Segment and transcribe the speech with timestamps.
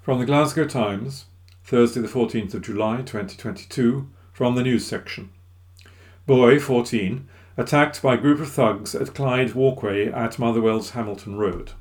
[0.00, 1.26] From the Glasgow Times,
[1.64, 5.28] Thursday the 14th of July 2022, from the news section.
[6.24, 11.72] Boy, 14, attacked by group of thugs at Clyde Walkway at Motherwell's Hamilton Road.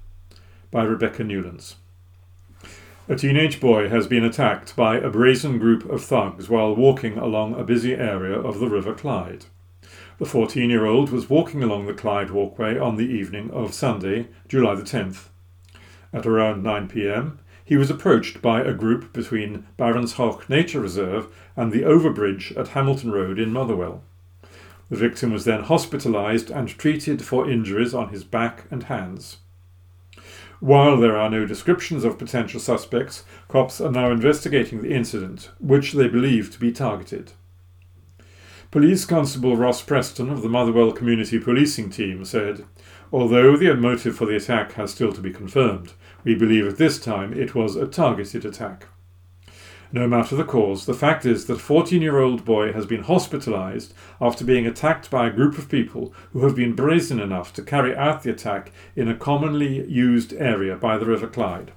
[0.71, 1.77] By Rebecca Newlands.
[3.07, 7.53] A teenage boy has been attacked by a brazen group of thugs while walking along
[7.53, 9.45] a busy area of the River Clyde.
[10.17, 14.29] The 14 year old was walking along the Clyde walkway on the evening of Sunday,
[14.47, 15.27] July the 10th.
[16.12, 21.27] At around 9 pm, he was approached by a group between Baron's Haugh Nature Reserve
[21.55, 24.01] and the overbridge at Hamilton Road in Motherwell.
[24.90, 29.37] The victim was then hospitalised and treated for injuries on his back and hands.
[30.59, 35.93] While there are no descriptions of potential suspects, cops are now investigating the incident, which
[35.93, 37.34] they believe to be targeted.
[38.71, 42.65] Police Constable Ross Preston of the Motherwell Community Policing Team said,
[43.12, 46.99] Although the motive for the attack has still to be confirmed, we believe at this
[46.99, 48.87] time it was a targeted attack.
[49.96, 53.04] No matter the cause, the fact is that a 14 year old boy has been
[53.04, 57.62] hospitalized after being attacked by a group of people who have been brazen enough to
[57.62, 61.71] carry out the attack in a commonly used area by the River Clyde.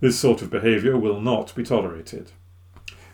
[0.00, 2.32] This sort of behaviour will not be tolerated.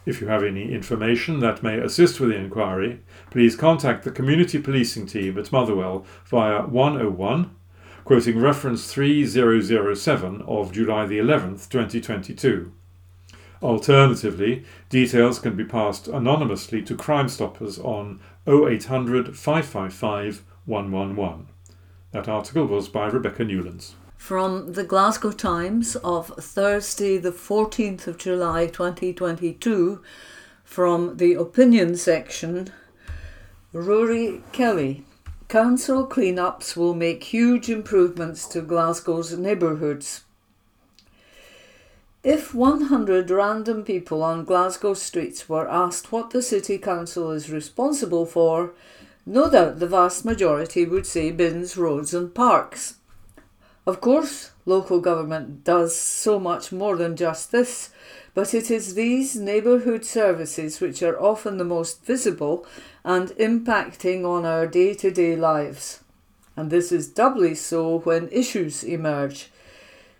[0.04, 4.60] If you have any information that may assist with the inquiry, please contact the Community
[4.60, 7.54] Policing Team at Motherwell via 101,
[8.04, 12.72] quoting reference 3007 of July the 11th, 2022.
[13.62, 21.46] Alternatively, details can be passed anonymously to Crime Stoppers on 0800 555 111.
[22.12, 23.94] That article was by Rebecca Newlands.
[24.16, 30.02] From the Glasgow Times of Thursday, the 14th of July 2022,
[30.64, 32.72] from the opinion section,
[33.72, 35.04] Rory Kelly.
[35.48, 40.24] Council clean-ups will make huge improvements to Glasgow's neighbourhoods.
[42.22, 48.26] If 100 random people on Glasgow streets were asked what the City Council is responsible
[48.26, 48.74] for,
[49.24, 52.96] no doubt the vast majority would say bins, roads, and parks.
[53.86, 57.88] Of course, local government does so much more than just this,
[58.34, 62.66] but it is these neighbourhood services which are often the most visible
[63.02, 66.04] and impacting on our day to day lives.
[66.54, 69.50] And this is doubly so when issues emerge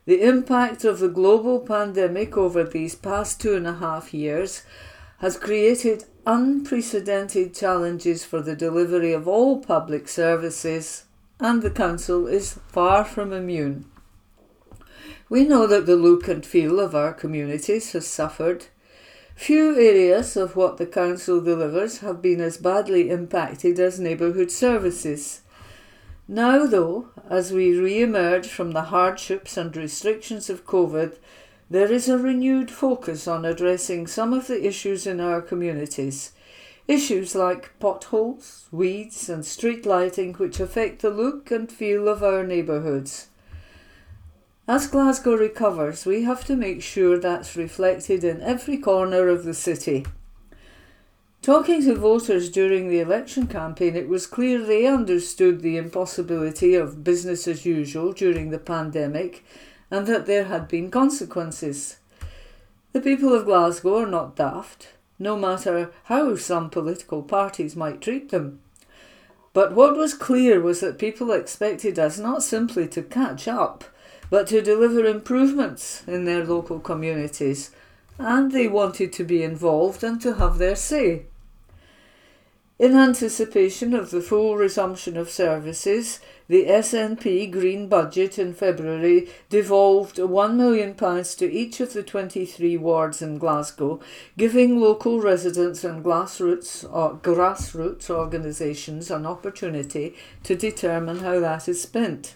[0.06, 4.62] the impact of the global pandemic over these past two and a half years
[5.18, 11.04] has created unprecedented challenges for the delivery of all public services,
[11.38, 13.84] and the Council is far from immune.
[15.28, 18.66] We know that the look and feel of our communities has suffered.
[19.36, 25.42] Few areas of what the Council delivers have been as badly impacted as neighbourhood services.
[26.32, 31.16] Now, though, as we re emerge from the hardships and restrictions of COVID,
[31.68, 36.30] there is a renewed focus on addressing some of the issues in our communities.
[36.86, 42.46] Issues like potholes, weeds, and street lighting, which affect the look and feel of our
[42.46, 43.26] neighbourhoods.
[44.68, 49.54] As Glasgow recovers, we have to make sure that's reflected in every corner of the
[49.54, 50.06] city.
[51.42, 57.02] Talking to voters during the election campaign, it was clear they understood the impossibility of
[57.02, 59.42] business as usual during the pandemic
[59.90, 61.96] and that there had been consequences.
[62.92, 68.28] The people of Glasgow are not daft, no matter how some political parties might treat
[68.28, 68.60] them.
[69.54, 73.84] But what was clear was that people expected us not simply to catch up,
[74.28, 77.70] but to deliver improvements in their local communities,
[78.18, 81.24] and they wanted to be involved and to have their say.
[82.80, 86.18] In anticipation of the full resumption of services,
[86.48, 93.20] the SNP Green Budget in February devolved £1 million to each of the 23 wards
[93.20, 94.00] in Glasgow,
[94.38, 101.82] giving local residents and grassroots, or grassroots organisations an opportunity to determine how that is
[101.82, 102.34] spent.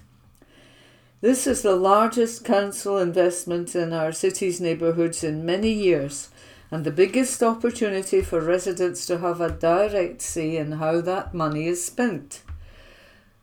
[1.23, 6.29] This is the largest council investment in our city's neighbourhoods in many years
[6.71, 11.67] and the biggest opportunity for residents to have a direct say in how that money
[11.67, 12.43] is spent.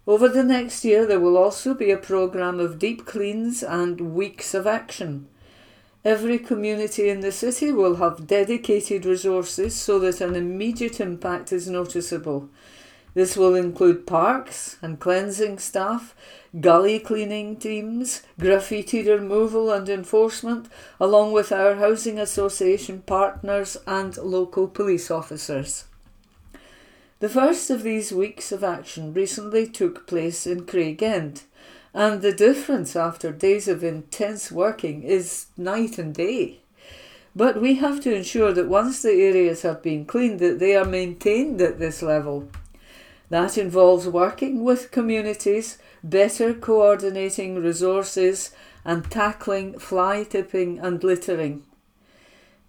[0.08, 4.54] Over the next year, there will also be a programme of deep cleans and weeks
[4.54, 5.28] of action.
[6.04, 11.70] Every community in the city will have dedicated resources so that an immediate impact is
[11.70, 12.50] noticeable.
[13.14, 16.16] This will include parks and cleansing staff,
[16.60, 20.68] gully cleaning teams, graffiti removal and enforcement,
[21.00, 25.86] along with our housing association partners and local police officers.
[27.20, 31.44] The first of these weeks of action recently took place in Craigend,
[31.94, 36.62] and the difference after days of intense working is night and day.
[37.36, 40.84] But we have to ensure that once the areas have been cleaned that they are
[40.84, 42.50] maintained at this level.
[43.30, 48.52] That involves working with communities, better coordinating resources
[48.84, 51.64] and tackling fly tipping and littering.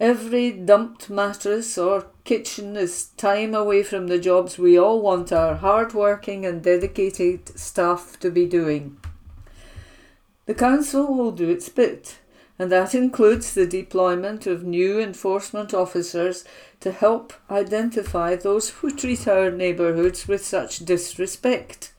[0.01, 5.55] Every dumped mattress or kitchen is time away from the jobs we all want our
[5.55, 8.97] hard-working and dedicated staff to be doing.
[10.47, 12.19] The Council will do its bit,
[12.59, 16.45] and that includes the deployment of new enforcement officers
[16.81, 21.92] to help identify those who treat our neighbourhoods with such disrespect.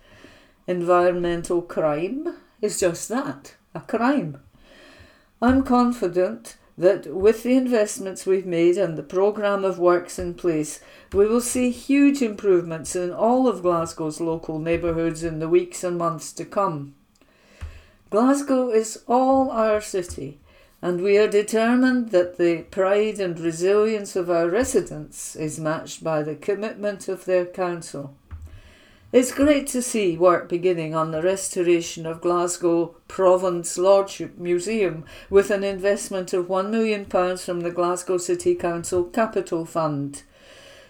[0.67, 4.39] Environmental crime is just that a crime.
[5.41, 10.79] I'm confident that with the investments we've made and the programme of works in place,
[11.11, 15.97] we will see huge improvements in all of Glasgow's local neighbourhoods in the weeks and
[15.97, 16.95] months to come.
[18.09, 20.39] Glasgow is all our city,
[20.81, 26.23] and we are determined that the pride and resilience of our residents is matched by
[26.23, 28.15] the commitment of their council.
[29.13, 35.51] It's great to see work beginning on the restoration of Glasgow Provand's Lordship Museum with
[35.51, 40.23] an investment of £1 million from the Glasgow City Council Capital Fund.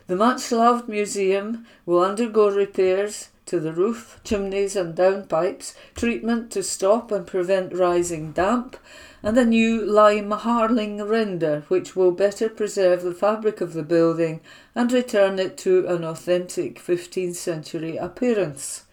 [0.07, 6.63] The much loved museum will undergo repairs to the roof, chimneys, and downpipes, treatment to
[6.63, 8.77] stop and prevent rising damp,
[9.23, 14.41] and a new lime harling render which will better preserve the fabric of the building
[14.75, 18.83] and return it to an authentic 15th century appearance.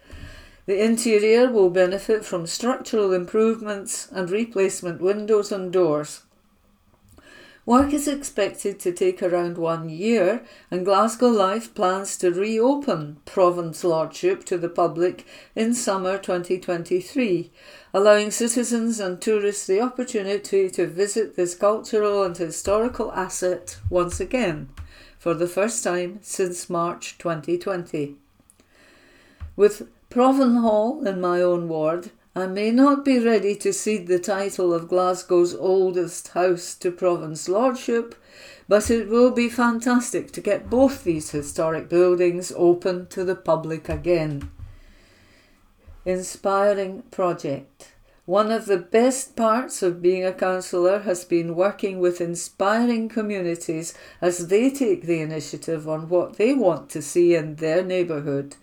[0.65, 6.21] The interior will benefit from structural improvements and replacement windows and doors.
[7.65, 13.83] Work is expected to take around one year, and Glasgow Life plans to reopen Provand's
[13.83, 17.51] Lordship to the public in summer 2023,
[17.93, 24.69] allowing citizens and tourists the opportunity to visit this cultural and historical asset once again,
[25.19, 28.15] for the first time since March 2020.
[29.55, 34.17] With Provan Hall in my own ward, I may not be ready to cede the
[34.17, 38.15] title of Glasgow's oldest house to Provand's Lordship,
[38.69, 43.89] but it will be fantastic to get both these historic buildings open to the public
[43.89, 44.49] again.
[46.03, 47.93] Inspiring project.
[48.25, 53.93] One of the best parts of being a councillor has been working with inspiring communities
[54.19, 58.55] as they take the initiative on what they want to see in their neighbourhood.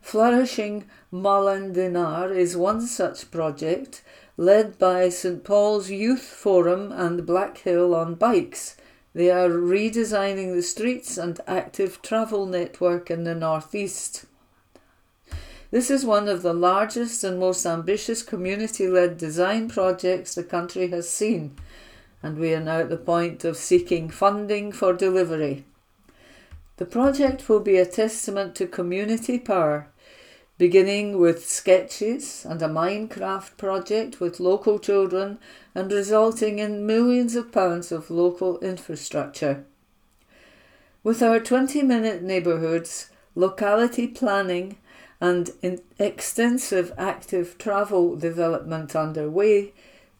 [0.00, 4.02] Flourishing Molendinar is one such project
[4.36, 8.76] led by St Paul's Youth Forum and Blackhill on Bikes.
[9.14, 14.24] They are redesigning the streets and active travel network in the northeast.
[15.72, 20.88] This is one of the largest and most ambitious community led design projects the country
[20.88, 21.56] has seen,
[22.22, 25.64] and we are now at the point of seeking funding for delivery.
[26.76, 29.88] The project will be a testament to community power
[30.58, 35.38] beginning with sketches and a Minecraft project with local children
[35.74, 39.64] and resulting in millions of pounds of local infrastructure.
[41.02, 44.76] With our 20 minute neighbourhoods, locality planning,
[45.22, 49.72] and in extensive active travel development underway,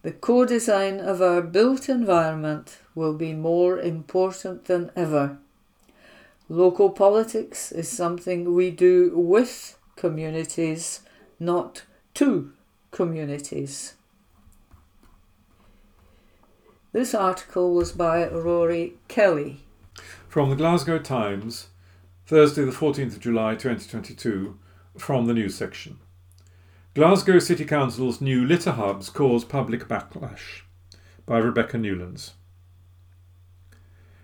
[0.03, 5.39] the co design of our built environment will be more important than ever.
[6.49, 11.01] Local politics is something we do with communities,
[11.41, 11.83] not
[12.15, 12.53] to
[12.93, 13.95] communities.
[16.93, 19.65] This article was by Rory Kelly.
[20.29, 21.71] From the Glasgow Times,
[22.25, 24.59] Thursday, the 14th of July 2022,
[24.97, 25.99] from the news section.
[26.95, 30.63] Glasgow City Council's new litter hubs cause public backlash,
[31.25, 32.35] by Rebecca Newlands.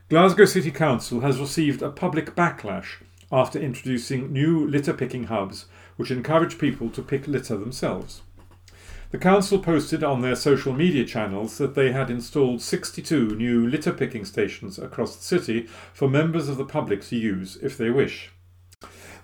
[0.09, 6.11] Glasgow City Council has received a public backlash after introducing new litter picking hubs which
[6.11, 8.23] encourage people to pick litter themselves.
[9.11, 13.93] The council posted on their social media channels that they had installed 62 new litter
[13.93, 18.31] picking stations across the city for members of the public to use if they wish.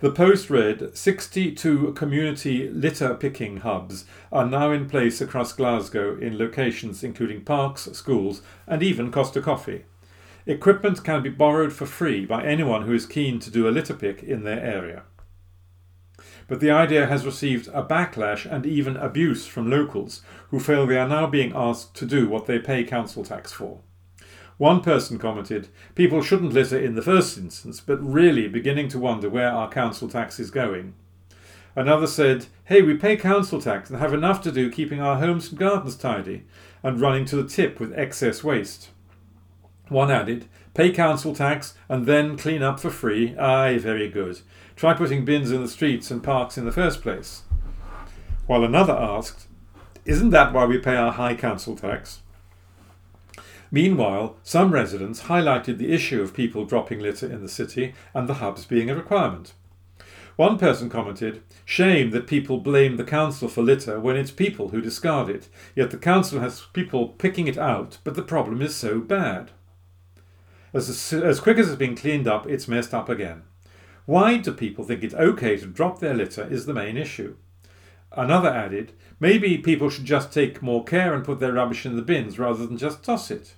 [0.00, 6.38] The post read 62 community litter picking hubs are now in place across Glasgow in
[6.38, 9.84] locations including parks, schools, and even Costa Coffee.
[10.46, 13.94] Equipment can be borrowed for free by anyone who is keen to do a litter
[13.94, 15.04] pick in their area
[16.46, 20.98] but the idea has received a backlash and even abuse from locals who feel they
[20.98, 23.80] are now being asked to do what they pay council tax for.
[24.58, 29.28] One person commented, People shouldn't litter in the first instance, but really beginning to wonder
[29.28, 30.94] where our council tax is going.
[31.76, 35.50] Another said, Hey, we pay council tax and have enough to do keeping our homes
[35.50, 36.44] and gardens tidy
[36.82, 38.90] and running to the tip with excess waste.
[39.88, 43.36] One added, Pay council tax and then clean up for free.
[43.36, 44.40] Aye, very good.
[44.76, 47.42] Try putting bins in the streets and parks in the first place.
[48.46, 49.46] While another asked,
[50.04, 52.20] Isn't that why we pay our high council tax?
[53.74, 58.34] Meanwhile, some residents highlighted the issue of people dropping litter in the city and the
[58.34, 59.52] hubs being a requirement.
[60.36, 64.80] One person commented, Shame that people blame the council for litter when it's people who
[64.80, 69.00] discard it, yet the council has people picking it out, but the problem is so
[69.00, 69.50] bad.
[70.72, 73.42] As, as quick as it's been cleaned up, it's messed up again.
[74.06, 77.34] Why do people think it's okay to drop their litter is the main issue.
[78.12, 82.02] Another added, maybe people should just take more care and put their rubbish in the
[82.02, 83.54] bins rather than just toss it.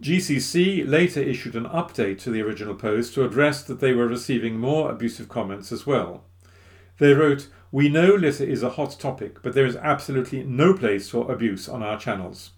[0.00, 4.58] GCC later issued an update to the original post to address that they were receiving
[4.58, 6.24] more abusive comments as well.
[6.98, 11.08] They wrote, We know litter is a hot topic, but there is absolutely no place
[11.08, 12.50] for abuse on our channels.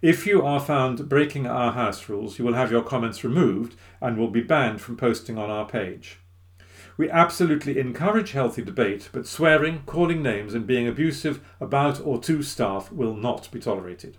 [0.00, 4.16] If you are found breaking our house rules, you will have your comments removed and
[4.16, 6.18] will be banned from posting on our page.
[6.96, 12.42] We absolutely encourage healthy debate, but swearing, calling names, and being abusive about or to
[12.42, 14.16] staff will not be tolerated.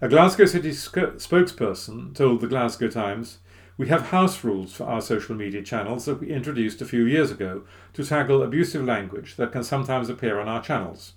[0.00, 3.38] A Glasgow City spokesperson told the Glasgow Times,
[3.76, 7.32] We have house rules for our social media channels that we introduced a few years
[7.32, 7.64] ago
[7.94, 11.14] to tackle abusive language that can sometimes appear on our channels.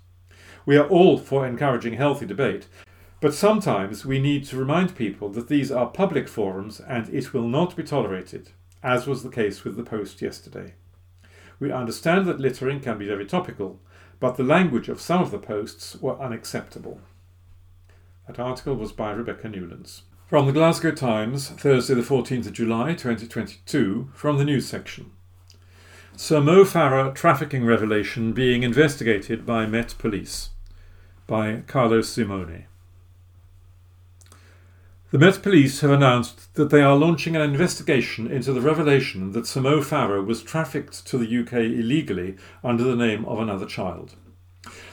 [0.66, 2.66] We are all for encouraging healthy debate,
[3.20, 7.48] but sometimes we need to remind people that these are public forums and it will
[7.48, 8.50] not be tolerated,
[8.82, 10.74] as was the case with the post yesterday.
[11.60, 13.80] We understand that littering can be very topical,
[14.20, 17.00] but the language of some of the posts were unacceptable.
[18.32, 20.04] That article was by Rebecca Newlands.
[20.28, 25.12] From the Glasgow Times, Thursday, the 14th of July 2022, from the news section.
[26.16, 30.52] Sir Mo Farah trafficking revelation being investigated by Met Police
[31.28, 32.68] by Carlo Simone.
[35.12, 39.44] The Met Police have announced that they are launching an investigation into the revelation that
[39.44, 44.16] Samo Mo Farah was trafficked to the UK illegally under the name of another child.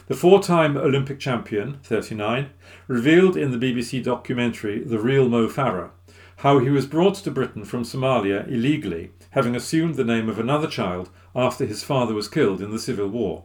[0.09, 2.49] The four time Olympic champion, 39,
[2.87, 5.91] revealed in the BBC documentary The Real Mo Farah
[6.39, 10.69] how he was brought to Britain from Somalia illegally, having assumed the name of another
[10.69, 13.45] child after his father was killed in the Civil War.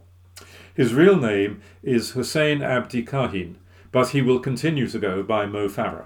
[0.74, 3.55] His real name is Hussein Abdi Kahin,
[3.91, 6.05] but he will continue to go by Mo Farah.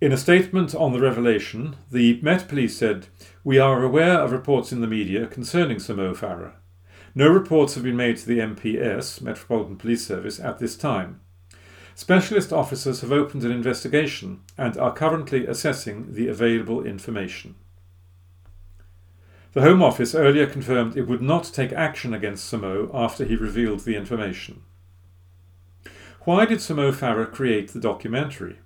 [0.00, 3.08] In a statement on the revelation, the Met Police said,
[3.42, 6.52] We are aware of reports in the media concerning Sir Mo Farah.
[7.14, 11.20] No reports have been made to the MPS, Metropolitan Police Service, at this time.
[11.94, 17.56] Specialist officers have opened an investigation and are currently assessing the available information.
[19.52, 23.34] The Home Office earlier confirmed it would not take action against Sir Mo after he
[23.34, 24.62] revealed the information.
[26.20, 28.58] Why did Sir Mo Farah create the documentary?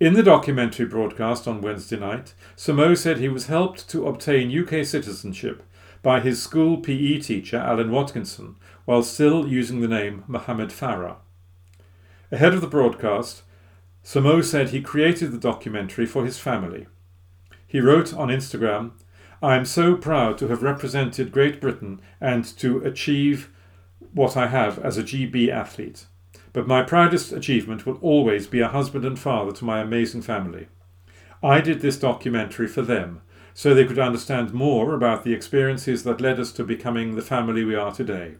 [0.00, 4.50] In the documentary broadcast on Wednesday night, Sir Mo said he was helped to obtain
[4.50, 5.62] UK citizenship
[6.04, 11.16] by his school PE teacher Alan Watkinson while still using the name Mohammed Farah.
[12.30, 13.42] Ahead of the broadcast,
[14.04, 16.86] Sir Mo said he created the documentary for his family.
[17.66, 18.92] He wrote on Instagram,
[19.42, 23.50] I am so proud to have represented Great Britain and to achieve
[24.12, 26.06] what I have as a GB athlete
[26.54, 30.68] but my proudest achievement will always be a husband and father to my amazing family.
[31.42, 33.20] I did this documentary for them,
[33.54, 37.64] so they could understand more about the experiences that led us to becoming the family
[37.64, 38.34] we are today.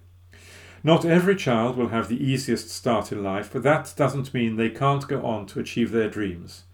[0.83, 4.69] Not every child will have the easiest start in life, but that doesn't mean they
[4.69, 6.65] can't go on to achieve their dreams.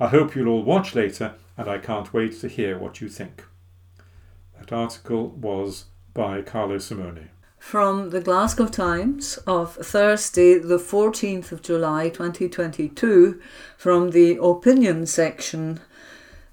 [0.00, 3.44] I hope you'll all watch later, and I can't wait to hear what you think.
[4.58, 5.84] That article was
[6.14, 7.28] by Carlo Simone
[7.62, 13.40] from the Glasgow Times of Thursday, the 14th of July 2022,
[13.78, 15.78] from the opinion section.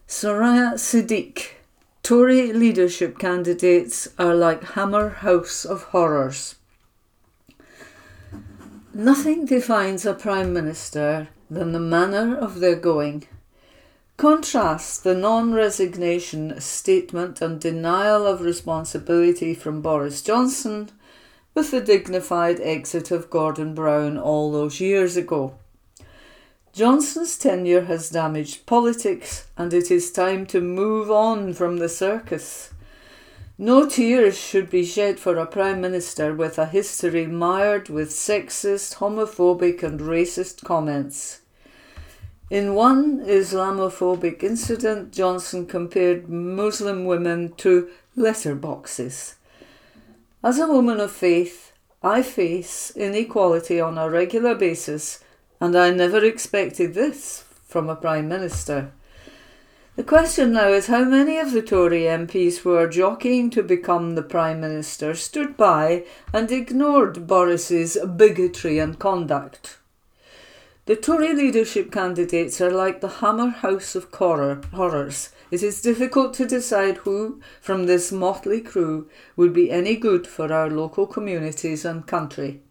[0.09, 1.51] Soryia Siddique
[2.01, 6.55] Tory leadership candidates are like Hammer House of Horrors.
[8.91, 13.27] Nothing defines a Prime Minister than the manner of their going.
[14.17, 20.89] Contrast the non resignation statement and denial of responsibility from Boris Johnson
[21.53, 25.53] with the dignified exit of Gordon Brown all those years ago.
[26.79, 32.69] Johnson's tenure has damaged politics, and it is time to move on from the circus.
[33.57, 38.95] No tears should be shed for a Prime Minister with a history mired with sexist,
[38.95, 41.41] homophobic, and racist comments.
[42.49, 49.33] In one Islamophobic incident, Johnson compared Muslim women to letterboxes.
[50.41, 55.21] As a woman of faith, I face inequality on a regular basis,
[55.61, 58.91] and I never expected this from a Prime Minister.
[59.95, 64.15] The question now is how many of the Tory MPs who are jockeying to become
[64.15, 69.77] the Prime Minister stood by and ignored Boris's bigotry and conduct.
[70.85, 75.29] The Tory leadership candidates are like the Hammer House of horror, horrors.
[75.51, 80.51] It is difficult to decide who from this motley crew would be any good for
[80.53, 82.61] our local communities and country.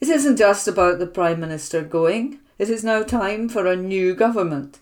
[0.00, 2.38] It isn't just about the Prime Minister going.
[2.56, 4.78] It is now time for a new government.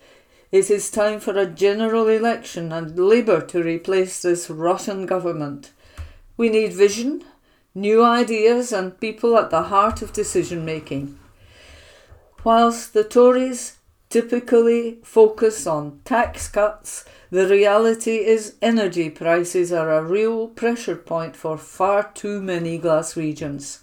[0.52, 5.72] It is time for a general election and Labour to replace this rotten government.
[6.36, 7.24] We need vision,
[7.74, 11.18] new ideas, and people at the heart of decision making.
[12.44, 13.78] Whilst the Tories
[14.10, 21.34] typically focus on tax cuts, the reality is energy prices are a real pressure point
[21.36, 23.78] for far too many Glaswegians.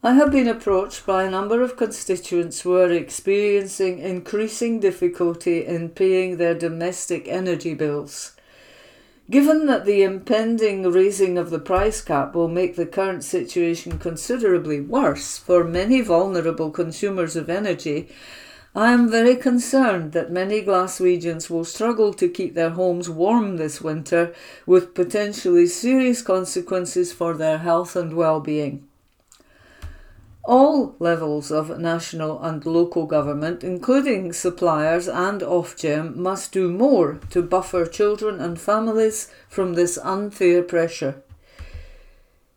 [0.00, 5.88] I have been approached by a number of constituents who are experiencing increasing difficulty in
[5.88, 8.36] paying their domestic energy bills.
[9.28, 14.80] Given that the impending raising of the price cap will make the current situation considerably
[14.80, 18.08] worse for many vulnerable consumers of energy,
[18.76, 23.80] I am very concerned that many Glaswegians will struggle to keep their homes warm this
[23.80, 24.32] winter
[24.64, 28.87] with potentially serious consequences for their health and well-being.
[30.48, 37.42] All levels of national and local government, including suppliers and Ofgem, must do more to
[37.42, 41.22] buffer children and families from this unfair pressure.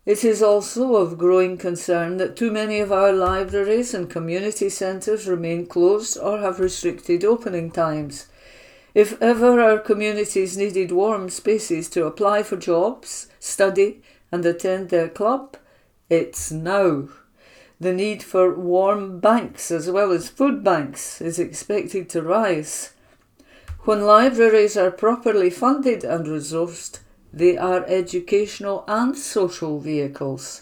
[0.06, 5.28] It is also of growing concern that too many of our libraries and community centres
[5.28, 8.28] remain closed or have restricted opening times.
[8.96, 14.02] If ever our communities needed warm spaces to apply for jobs, study,
[14.32, 15.58] and attend their club,
[16.10, 17.10] it's now.
[17.82, 22.94] The need for warm banks as well as food banks is expected to rise.
[23.86, 27.00] When libraries are properly funded and resourced,
[27.34, 30.62] they are educational and social vehicles.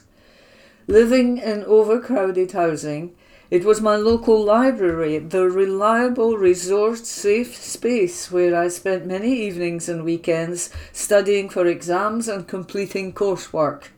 [0.87, 3.13] Living in overcrowded housing,
[3.51, 9.89] it was my local library, the reliable, resource safe space where I spent many evenings
[9.89, 13.89] and weekends studying for exams and completing coursework.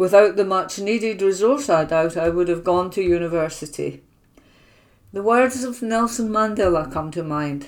[0.00, 4.02] Without the much needed resource, I doubt I would have gone to university.
[5.12, 7.66] The words of Nelson Mandela come to mind.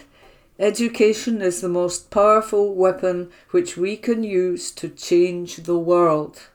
[0.59, 6.49] Education is the most powerful weapon which we can use to change the world.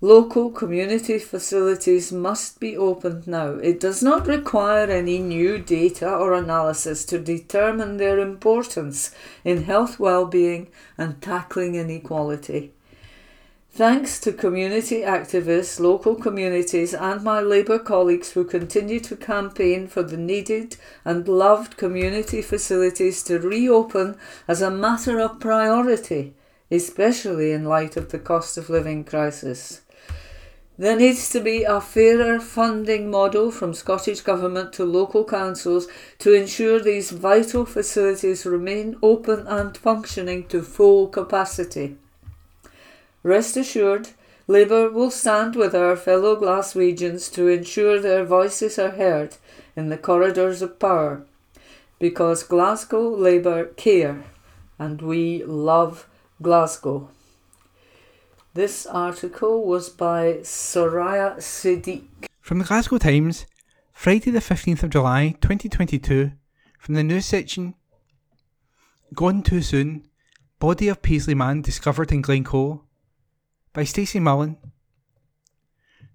[0.00, 3.56] Local community facilities must be opened now.
[3.56, 10.00] It does not require any new data or analysis to determine their importance in health
[10.00, 12.72] well-being and tackling inequality.
[13.78, 20.02] Thanks to community activists, local communities, and my Labour colleagues who continue to campaign for
[20.02, 24.16] the needed and loved community facilities to reopen
[24.48, 26.34] as a matter of priority,
[26.72, 29.82] especially in light of the cost of living crisis.
[30.76, 35.86] There needs to be a fairer funding model from Scottish Government to local councils
[36.18, 41.96] to ensure these vital facilities remain open and functioning to full capacity.
[43.22, 44.10] Rest assured,
[44.46, 49.36] Labour will stand with our fellow Glaswegians to ensure their voices are heard
[49.76, 51.26] in the corridors of power,
[51.98, 54.24] because Glasgow Labour care
[54.78, 56.08] and we love
[56.40, 57.10] Glasgow.
[58.54, 62.26] This article was by Soryia Siddique.
[62.40, 63.46] From the Glasgow Times,
[63.92, 66.32] Friday the 15th of July 2022,
[66.78, 67.74] from the news section
[69.14, 70.06] Gone too soon,
[70.58, 72.84] body of Paisley man discovered in Glencoe
[73.78, 74.56] by Stacey Mullen.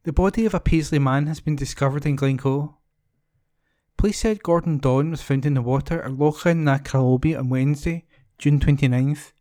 [0.04, 2.78] The body of a Paisley man has been discovered in Glencoe.
[3.95, 8.04] Police said Gordon Don was found in the water at Lochlan na Carlowby on Wednesday,
[8.38, 9.32] June 29th.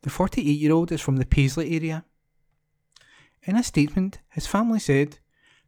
[0.00, 2.06] The 48 year old is from the Paisley area.
[3.42, 5.18] In a statement, his family said,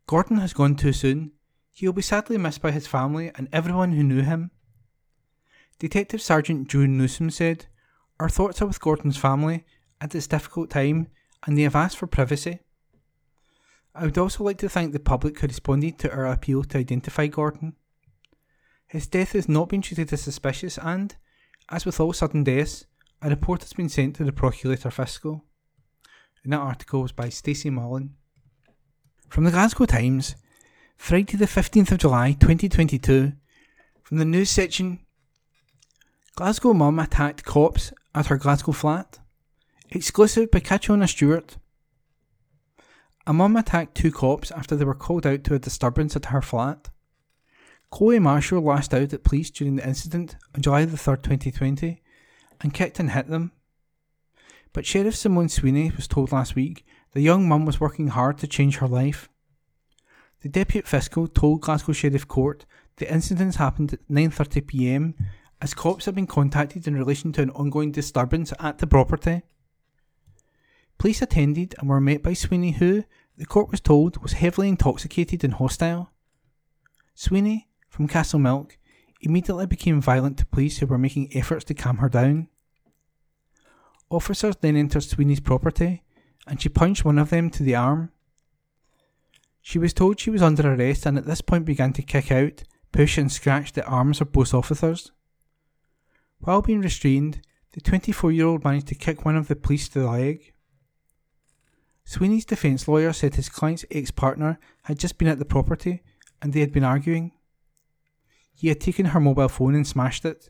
[0.06, 1.32] Gordon has gone too soon.
[1.74, 4.50] He will be sadly missed by his family and everyone who knew him.
[5.78, 7.66] Detective Sergeant June Newsom said,
[8.18, 9.66] Our thoughts are with Gordon's family
[10.00, 11.08] at this difficult time
[11.46, 12.60] and they have asked for privacy.
[13.94, 17.26] I would also like to thank the public who responded to our appeal to identify
[17.28, 17.74] Gordon.
[18.86, 21.14] His death has not been treated as suspicious and,
[21.70, 22.86] as with all sudden deaths,
[23.22, 25.44] a report has been sent to the Procurator Fiscal.
[26.42, 28.14] And that article was by Stacey Mullen.
[29.28, 30.36] From the Glasgow Times,
[30.96, 33.32] Friday the 15th of July 2022,
[34.02, 35.00] from the news section
[36.36, 39.20] Glasgow mum attacked cops at her Glasgow flat.
[39.96, 41.56] Exclusive by Catriona Stewart.
[43.28, 46.42] A mum attacked two cops after they were called out to a disturbance at her
[46.42, 46.90] flat.
[47.92, 52.02] Chloe Marshall lashed out at police during the incident on July the 3rd, 2020,
[52.60, 53.52] and kicked and hit them.
[54.72, 58.48] But Sheriff Simone Sweeney was told last week the young mum was working hard to
[58.48, 59.28] change her life.
[60.42, 65.14] The Deputy Fiscal told Glasgow Sheriff Court the incidents happened at 9.30pm
[65.62, 69.42] as cops had been contacted in relation to an ongoing disturbance at the property.
[70.98, 73.04] Police attended and were met by Sweeney, who,
[73.36, 76.10] the court was told, was heavily intoxicated and hostile.
[77.14, 78.72] Sweeney, from Castlemilk,
[79.20, 82.48] immediately became violent to police who were making efforts to calm her down.
[84.10, 86.02] Officers then entered Sweeney's property
[86.46, 88.10] and she punched one of them to the arm.
[89.62, 92.64] She was told she was under arrest and at this point began to kick out,
[92.92, 95.10] push, and scratch the arms of both officers.
[96.40, 97.40] While being restrained,
[97.72, 100.53] the 24 year old managed to kick one of the police to the leg.
[102.04, 106.02] Sweeney's defence lawyer said his client's ex partner had just been at the property
[106.42, 107.32] and they had been arguing.
[108.54, 110.48] He had taken her mobile phone and smashed it.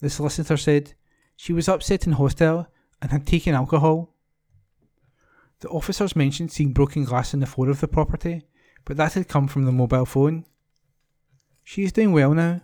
[0.00, 0.94] The solicitor said
[1.36, 2.66] she was upset and hostile
[3.00, 4.14] and had taken alcohol.
[5.60, 8.42] The officers mentioned seeing broken glass on the floor of the property,
[8.84, 10.44] but that had come from the mobile phone.
[11.62, 12.62] She is doing well now.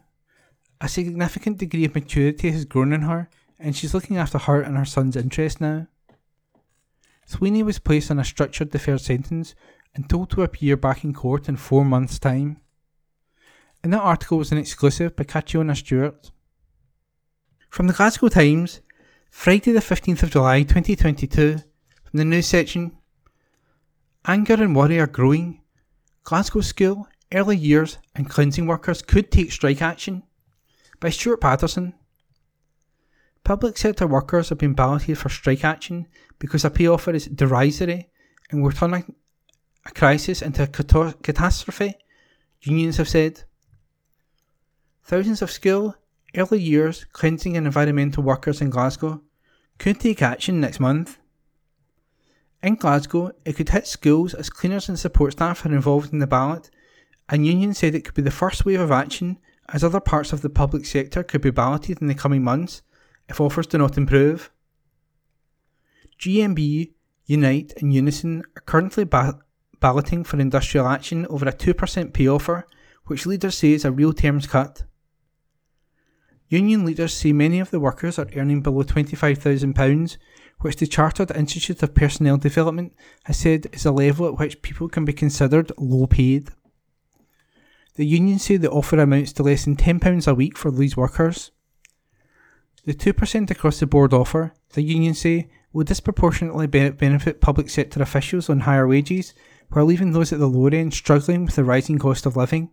[0.80, 4.76] A significant degree of maturity has grown in her, and she's looking after her and
[4.76, 5.86] her son's interests now.
[7.30, 9.54] Sweeney was placed on a structured deferred sentence
[9.94, 12.60] and told to appear back in court in four months' time.
[13.84, 16.32] And that article was an exclusive by Catriona Stewart.
[17.68, 18.80] From the Glasgow Times,
[19.30, 22.98] Friday the 15th of July 2022, from the news section
[24.26, 25.60] Anger and worry are growing.
[26.24, 30.24] Glasgow School, early years, and cleansing workers could take strike action.
[30.98, 31.94] By Stuart Patterson.
[33.44, 36.06] Public sector workers have been balloted for strike action
[36.38, 38.08] because a pay offer is derisory
[38.50, 39.04] and will turn a,
[39.94, 41.94] crisis into a catastrophe,
[42.60, 43.44] unions have said.
[45.04, 45.96] Thousands of school,
[46.36, 49.22] early years, cleansing and environmental workers in Glasgow
[49.78, 51.18] could take action next month.
[52.62, 56.26] In Glasgow, it could hit schools as cleaners and support staff are involved in the
[56.26, 56.70] ballot,
[57.28, 59.38] and unions said it could be the first wave of action
[59.70, 62.82] as other parts of the public sector could be balloted in the coming months
[63.30, 64.50] if offers do not improve.
[66.18, 66.92] GMB,
[67.24, 69.40] Unite, and Unison are currently ba-
[69.80, 72.66] balloting for industrial action over a 2% pay offer,
[73.06, 74.82] which leaders say is a real terms cut.
[76.48, 80.16] Union leaders say many of the workers are earning below £25,000,
[80.60, 82.92] which the Chartered Institute of Personnel Development
[83.24, 86.50] has said is a level at which people can be considered low paid.
[87.94, 91.52] The union say the offer amounts to less than £10 a week for these workers.
[92.86, 98.48] The 2% across the board offer, the union say, will disproportionately benefit public sector officials
[98.48, 99.34] on higher wages,
[99.68, 102.70] while leaving those at the lower end struggling with the rising cost of living.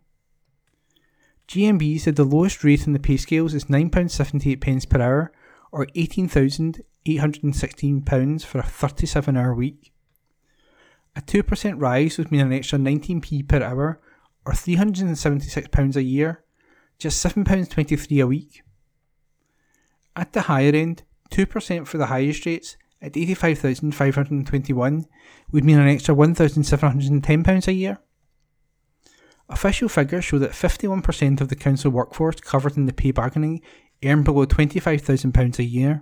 [1.48, 5.32] GMB said the lowest rate in the pay scales is £9.78 per hour,
[5.72, 9.92] or £18,816 for a 37 hour week.
[11.16, 14.02] A 2% rise would mean an extra 19p per hour,
[14.46, 16.44] or £376 a year,
[16.98, 18.64] just £7.23 a week.
[20.18, 25.06] At the higher end, 2% for the highest rates at 85,521
[25.52, 28.00] would mean an extra £1,710 a year.
[29.48, 33.62] Official figures show that 51% of the council workforce covered in the pay bargaining
[34.04, 36.02] earn below £25,000 a year.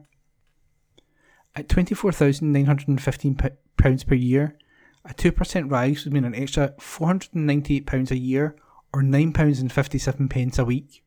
[1.54, 4.58] At £24,915 per year,
[5.04, 8.56] a 2% rise would mean an extra £498 a year
[8.94, 11.04] or £9.57 a week.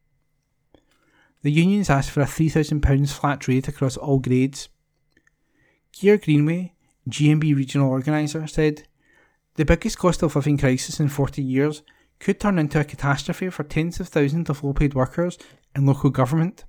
[1.42, 4.68] The unions asked for a £3,000 flat rate across all grades.
[5.92, 6.74] Keir Greenaway,
[7.08, 8.84] GMB regional organiser, said,
[9.54, 11.82] The biggest cost of living crisis in 40 years
[12.18, 15.38] could turn into a catastrophe for tens of thousands of low paid workers
[15.74, 16.64] in local government.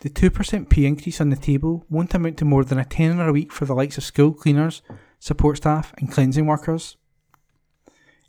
[0.00, 3.32] the 2% pay increase on the table won't amount to more than a tenner a
[3.32, 4.82] week for the likes of school cleaners,
[5.20, 6.96] support staff, and cleansing workers.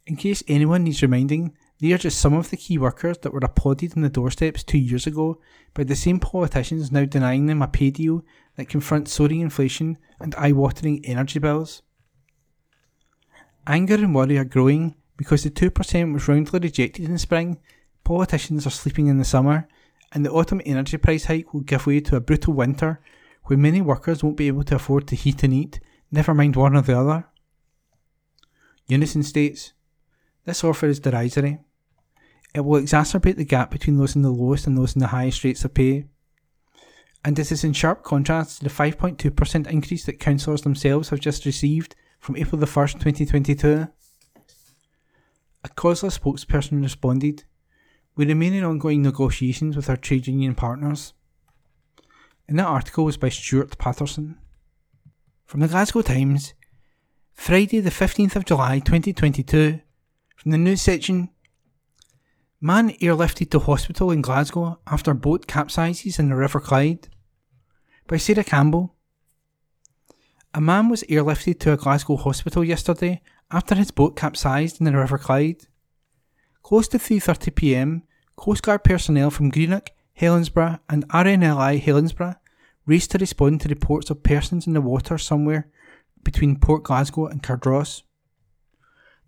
[0.06, 3.42] In case anyone needs reminding, they are just some of the key workers that were
[3.44, 5.42] applauded on the doorsteps two years ago
[5.74, 8.24] by the same politicians now denying them a pay deal
[8.56, 11.82] that confronts soaring inflation and eye watering energy bills.
[13.68, 17.60] Anger and worry are growing because the 2% was roundly rejected in the spring,
[18.06, 19.68] politicians are sleeping in the summer,
[20.14, 23.02] and the autumn energy price hike will give way to a brutal winter
[23.48, 25.82] when many workers won't be able to afford to heat and eat,
[26.14, 27.28] never mind one or the other.
[28.88, 29.74] Unison states
[30.46, 31.60] this offer is derisory.
[32.54, 35.44] It will exacerbate the gap between those in the lowest and those in the highest
[35.44, 36.06] rates of pay.
[37.26, 41.46] And this is in sharp contrast to the 5.2% increase that councillors themselves have just
[41.46, 43.88] received from April the 1st, 2022.
[45.64, 47.46] A COSLA spokesperson responded
[48.16, 51.14] we remain in ongoing negotiations with our trade union partners.
[52.48, 54.38] And that article was by Stuart Patterson.
[55.46, 56.54] From the Glasgow Times,
[57.34, 59.80] Friday the 15th of July 2022,
[60.36, 61.30] from the news section
[62.66, 67.10] Man airlifted to hospital in Glasgow after boat capsizes in the River Clyde.
[68.08, 68.96] By Sarah Campbell.
[70.54, 73.22] A man was airlifted to a Glasgow hospital yesterday
[73.52, 75.68] after his boat capsized in the River Clyde.
[76.62, 78.04] Close to 3:30 p.m.,
[78.38, 82.38] Coastguard personnel from Greenock, Helensburgh, and RNLI Helensburgh
[82.86, 85.68] raced to respond to reports of persons in the water somewhere
[86.24, 88.04] between Port Glasgow and Cardross.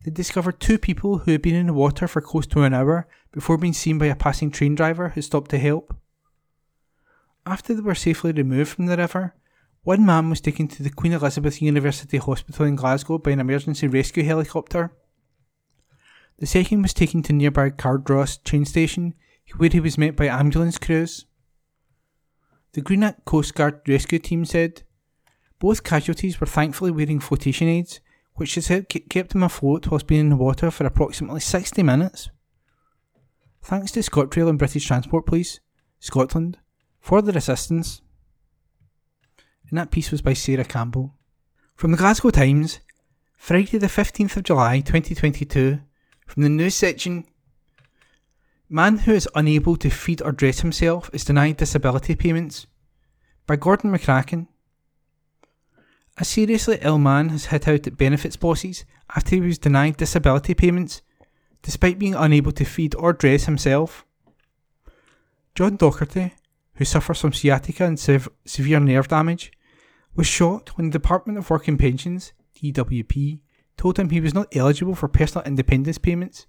[0.06, 3.08] They discovered two people who had been in the water for close to an hour
[3.32, 5.96] before being seen by a passing train driver who stopped to help.
[7.44, 9.34] After they were safely removed from the river,
[9.82, 13.88] one man was taken to the Queen Elizabeth University Hospital in Glasgow by an emergency
[13.88, 14.91] rescue helicopter.
[16.38, 19.15] The second was taken to nearby Cardross train station,
[19.58, 21.26] where he was met by ambulance crews.
[22.74, 24.84] The Greenock Coast Guard rescue team said
[25.58, 28.02] both casualties were thankfully wearing flotation aids,
[28.36, 28.67] which has
[29.10, 32.30] kept him afloat whilst being in the water for approximately 60 minutes.
[33.62, 35.60] Thanks to ScotRail and British Transport Police,
[36.00, 36.60] Scotland,
[37.00, 38.02] for their assistance.
[39.69, 41.15] And that piece was by Sarah Campbell.
[41.76, 42.80] From the Glasgow Times,
[43.36, 45.80] Friday the 15th of July 2022,
[46.28, 47.26] from the news section,
[48.69, 52.67] man who is unable to feed or dress himself is denied disability payments.
[53.48, 54.48] By Gordon McCracken.
[56.17, 60.54] A seriously ill man has hit out at benefits bosses after he was denied disability
[60.54, 61.01] payments,
[61.62, 64.06] despite being unable to feed or dress himself.
[65.56, 66.32] John Docherty,
[66.75, 69.51] who suffers from sciatica and sev- severe nerve damage,
[70.15, 73.39] was shocked when the Department of Work and Pensions, DWP,
[73.78, 76.47] told him he was not eligible for personal independence payments,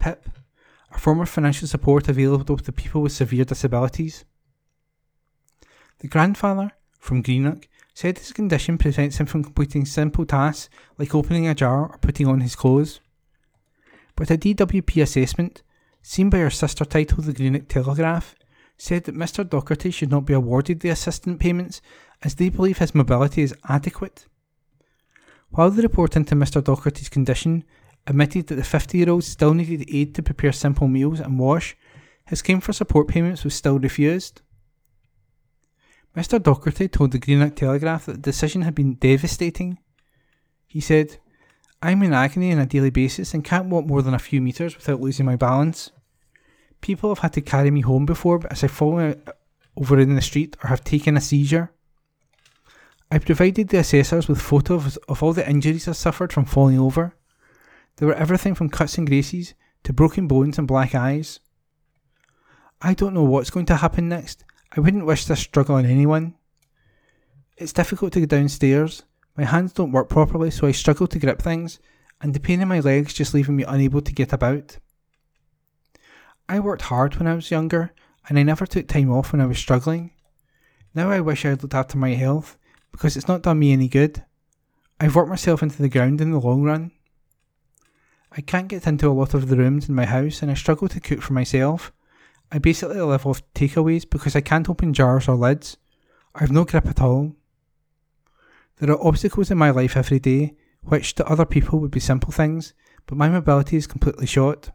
[0.00, 0.28] PIP,
[0.92, 4.24] a form of financial support available to people with severe disabilities.
[5.98, 11.46] The grandfather, from Greenock, said his condition prevents him from completing simple tasks like opening
[11.46, 13.00] a jar or putting on his clothes.
[14.16, 15.62] But a DWP assessment,
[16.02, 18.34] seen by our sister title The Greenock Telegraph,
[18.76, 19.44] said that Mr.
[19.44, 21.80] Docherty should not be awarded the assistance payments
[22.22, 24.26] as they believe his mobility is adequate.
[25.50, 26.60] While the report into Mr.
[26.60, 27.64] Docherty's condition
[28.06, 31.76] admitted that the 50 year old still needed aid to prepare simple meals and wash,
[32.26, 34.40] his claim for support payments was still refused.
[36.16, 36.38] Mr.
[36.38, 39.78] Docherty told the Greenock Telegraph that the decision had been devastating.
[40.66, 41.18] He said,
[41.82, 44.76] I'm in agony on a daily basis and can't walk more than a few metres
[44.76, 45.90] without losing my balance.
[46.80, 49.32] People have had to carry me home before as I've fallen uh,
[49.76, 51.72] over in the street or have taken a seizure.
[53.10, 57.14] I provided the assessors with photos of all the injuries I suffered from falling over.
[57.96, 61.40] There were everything from cuts and graces to broken bones and black eyes.
[62.80, 64.44] I don't know what's going to happen next.
[64.76, 66.34] I wouldn't wish this struggle on anyone.
[67.56, 69.04] It's difficult to go downstairs.
[69.36, 71.78] My hands don't work properly, so I struggle to grip things,
[72.20, 74.78] and the pain in my legs just leaving me unable to get about.
[76.48, 77.92] I worked hard when I was younger,
[78.28, 80.10] and I never took time off when I was struggling.
[80.94, 82.56] Now I wish I had looked after my health
[82.90, 84.24] because it's not done me any good.
[85.00, 86.92] I've worked myself into the ground in the long run.
[88.30, 90.88] I can't get into a lot of the rooms in my house and I struggle
[90.88, 91.92] to cook for myself.
[92.54, 95.76] I basically live off takeaways because I can't open jars or lids.
[96.36, 97.34] I've no grip at all.
[98.76, 102.30] There are obstacles in my life every day, which to other people would be simple
[102.30, 102.72] things,
[103.06, 104.70] but my mobility is completely short.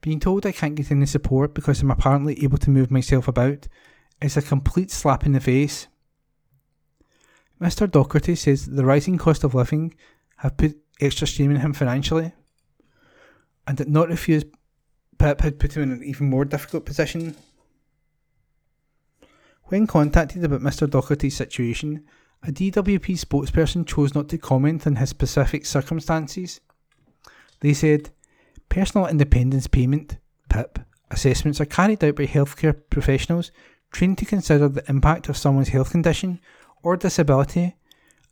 [0.00, 3.66] Being told I can't get any support because I'm apparently able to move myself about
[4.22, 5.88] is a complete slap in the face.
[7.60, 7.88] Mr.
[7.88, 9.96] Docherty says the rising cost of living
[10.36, 12.34] have put extra strain on him financially,
[13.66, 14.44] and that not refuse
[15.18, 17.36] PIP had put him in an even more difficult position.
[19.64, 20.88] When contacted about Mr.
[20.88, 22.04] Docherty's situation,
[22.42, 26.60] a DWP spokesperson chose not to comment on his specific circumstances.
[27.60, 28.10] They said,
[28.68, 30.78] Personal independence payment, PIP,
[31.10, 33.50] assessments are carried out by healthcare professionals
[33.92, 36.40] trained to consider the impact of someone's health condition
[36.82, 37.74] or disability,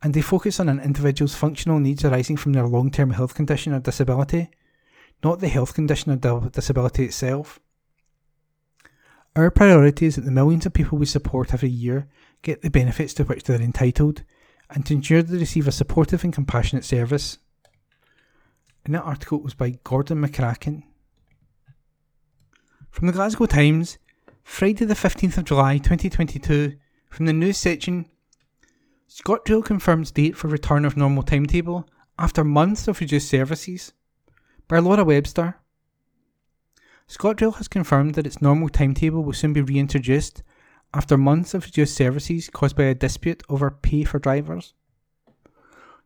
[0.03, 3.73] and they focus on an individual's functional needs arising from their long term health condition
[3.73, 4.51] or disability,
[5.23, 7.61] not the health condition or disability itself.
[9.37, 12.07] Our priority is that the millions of people we support every year
[12.43, 14.23] get the benefits to which they are entitled,
[14.71, 17.39] and to ensure they receive a supportive and compassionate service.
[18.85, 20.83] And that article was by Gordon McCracken.
[22.91, 23.99] From the Glasgow Times,
[24.43, 26.75] Friday the 15th of July 2022,
[27.09, 28.07] from the news section
[29.09, 33.93] ScotRail confirms date for return of normal timetable after months of reduced services.
[34.67, 35.57] By Laura Webster.
[37.07, 40.43] ScotRail has confirmed that its normal timetable will soon be reintroduced
[40.95, 44.73] after months of reduced services caused by a dispute over pay for drivers.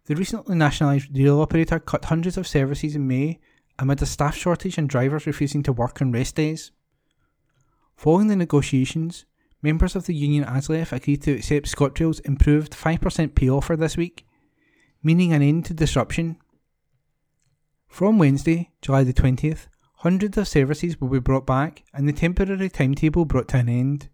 [0.06, 3.38] The recently nationalised rail operator cut hundreds of services in May
[3.78, 6.72] amid a staff shortage and drivers refusing to work on rest days.
[7.96, 9.24] Following the negotiations,
[9.62, 14.26] members of the union ASLEF agreed to accept ScotRail's improved 5% pay offer this week,
[15.00, 16.38] meaning an end to disruption.
[17.88, 22.68] From Wednesday, July the 20th, hundreds of services will be brought back and the temporary
[22.68, 24.08] timetable brought to an end.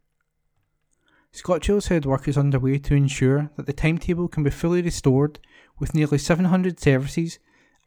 [1.34, 5.40] ScotRail's said work is underway to ensure that the timetable can be fully restored
[5.78, 7.38] with nearly 700 services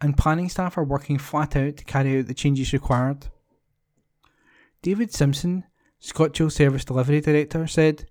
[0.01, 3.27] and planning staff are working flat out to carry out the changes required.
[4.81, 5.63] David Simpson,
[6.01, 8.05] ScotRail Service Delivery Director, said,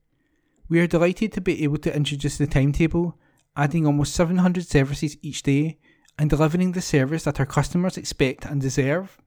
[0.68, 3.16] We are delighted to be able to introduce the timetable,
[3.54, 5.78] adding almost 700 services each day
[6.18, 9.18] and delivering the service that our customers expect and deserve.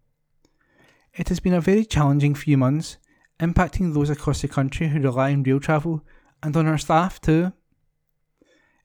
[1.13, 2.97] It has been a very challenging few months,
[3.39, 6.03] impacting those across the country who rely on rail travel
[6.41, 7.53] and on our staff too.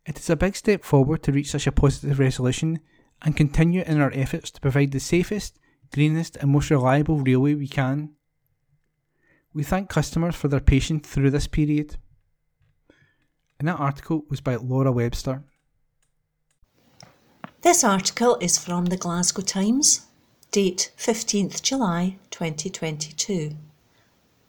[0.06, 2.80] It is a big step forward to reach such a positive resolution
[3.22, 5.58] and continue in our efforts to provide the safest,
[5.92, 8.10] greenest, and most reliable railway we can.
[9.54, 11.96] We thank customers for their patience through this period.
[13.58, 15.44] And that article was by Laura Webster.
[17.64, 20.02] This article is from the Glasgow Times,
[20.50, 23.56] date 15th July 2022,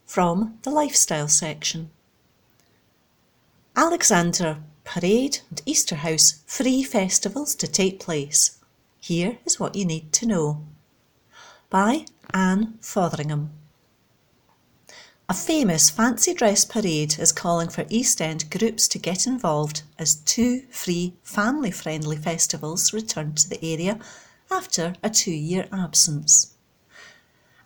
[0.06, 1.92] from the Lifestyle section.
[3.74, 8.60] Alexandra Parade and Easterhouse free festivals to take place.
[9.00, 10.66] Here is what you need to know.
[11.70, 13.52] By Anne Fotheringham.
[15.28, 20.18] A famous fancy dress parade is calling for East End groups to get involved as
[20.18, 23.98] two free family friendly festivals return to the area
[24.52, 26.54] after a two year absence.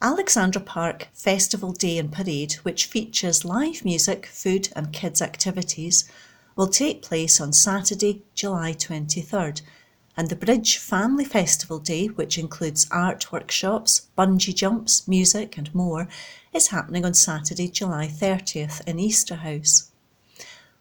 [0.02, 6.10] Alexandra Park Festival Day and Parade, which features live music, food, and kids' activities,
[6.56, 9.62] will take place on Saturday, July 23rd
[10.19, 16.10] and the Bridge Family Festival Day, which includes art workshops, bungee jumps, music, and more,
[16.51, 19.91] is happening on Saturday, July 30th in Easterhouse.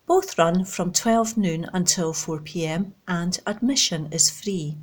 [0.07, 4.77] Both run from 12 noon until 4 pm and admission is free.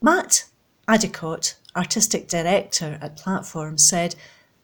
[0.00, 0.46] Matt
[0.88, 4.14] Addicott, Artistic Director at Platform, said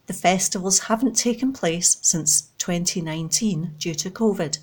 [0.07, 4.57] the festivals haven't taken place since 2019 due to COVID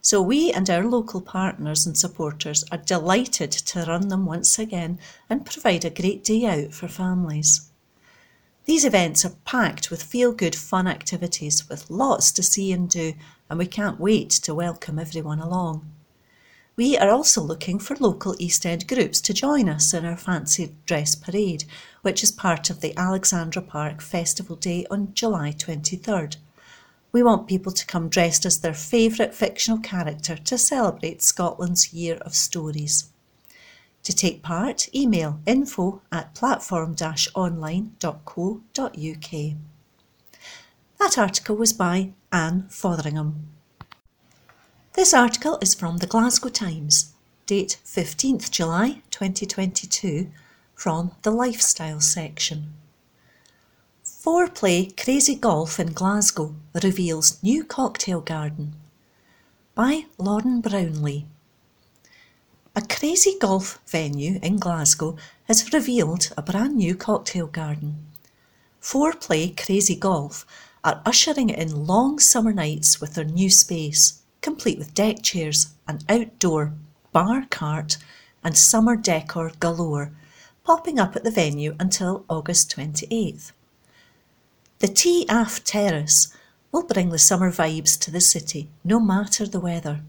[0.00, 4.98] so we and our local partners and supporters are delighted to run them once again
[5.28, 7.68] and provide a great day out for families.
[8.64, 13.14] These events are packed with feel good fun activities with lots to see and do,
[13.48, 15.90] and we can't wait to welcome everyone along.
[16.76, 20.76] We are also looking for local East End groups to join us in our fancy
[20.86, 21.64] dress parade,
[22.02, 26.36] which is part of the Alexandra Park Festival Day on July 23rd.
[27.10, 32.16] We want people to come dressed as their favourite fictional character to celebrate Scotland's Year
[32.16, 33.10] of Stories.
[34.02, 36.94] To take part, email info at platform
[37.34, 38.62] online.co.uk.
[40.98, 43.48] That article was by Anne Fotheringham.
[44.94, 47.12] This article is from the Glasgow Times,
[47.46, 50.30] date 15th July 2022,
[50.74, 52.77] from the Lifestyle section.
[54.28, 56.54] Foreplay Crazy Golf in Glasgow
[56.84, 58.76] reveals new cocktail garden
[59.74, 61.24] by Lauren Brownlee.
[62.76, 68.04] A crazy golf venue in Glasgow has revealed a brand new cocktail garden.
[68.82, 70.44] Foreplay Crazy Golf
[70.84, 76.00] are ushering in long summer nights with their new space, complete with deck chairs, an
[76.06, 76.74] outdoor
[77.12, 77.96] bar cart,
[78.44, 80.12] and summer decor galore,
[80.64, 83.52] popping up at the venue until August 28th.
[84.80, 86.28] The Tea Aft Terrace
[86.70, 90.02] will bring the summer vibes to the city, no matter the weather.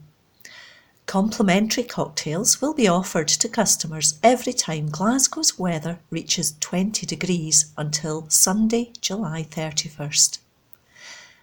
[1.07, 8.29] Complimentary cocktails will be offered to customers every time Glasgow's weather reaches 20 degrees until
[8.29, 10.37] Sunday, July 31st.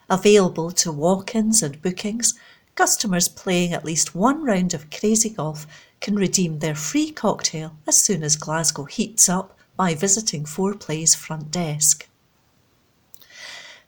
[0.09, 2.39] Available to walk ins and bookings,
[2.77, 5.67] customers playing at least one round of crazy golf
[6.01, 11.51] can redeem their free cocktail as soon as Glasgow heats up by visiting Foreplay's front
[11.51, 12.07] desk.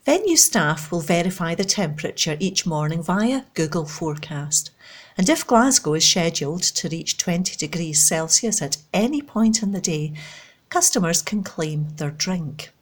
[0.09, 4.71] Venue staff will verify the temperature each morning via Google Forecast.
[5.19, 9.83] And if Glasgow is scheduled to reach 20 degrees Celsius at any point in the
[9.83, 10.15] day,
[10.71, 12.73] customers can claim their drink.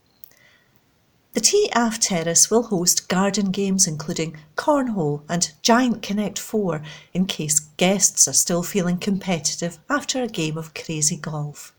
[1.32, 6.80] The T Aft Terrace will host garden games including cornhole and Giant Connect 4
[7.12, 11.74] in case guests are still feeling competitive after a game of crazy golf.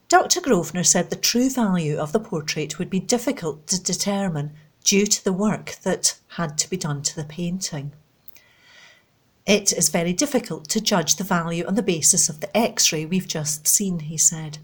[0.10, 0.40] Dr.
[0.40, 4.54] Grosvenor said the true value of the portrait would be difficult to determine
[4.84, 7.92] due to the work that had to be done to the painting.
[9.46, 13.06] It is very difficult to judge the value on the basis of the x ray
[13.06, 14.60] we've just seen, he said.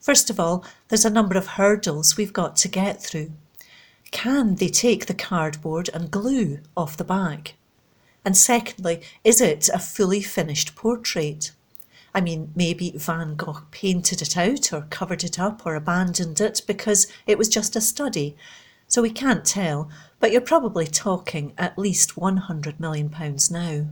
[0.00, 3.32] First of all, there's a number of hurdles we've got to get through.
[4.10, 7.54] Can they take the cardboard and glue off the back?
[8.24, 11.52] And secondly, is it a fully finished portrait?
[12.14, 16.62] I mean, maybe Van Gogh painted it out or covered it up or abandoned it
[16.66, 18.36] because it was just a study.
[18.86, 19.90] So we can't tell,
[20.20, 23.10] but you're probably talking at least £100 million
[23.50, 23.86] now.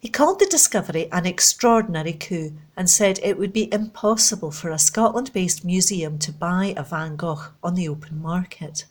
[0.00, 4.78] He called the discovery an extraordinary coup and said it would be impossible for a
[4.78, 8.86] Scotland based museum to buy a Van Gogh on the open market.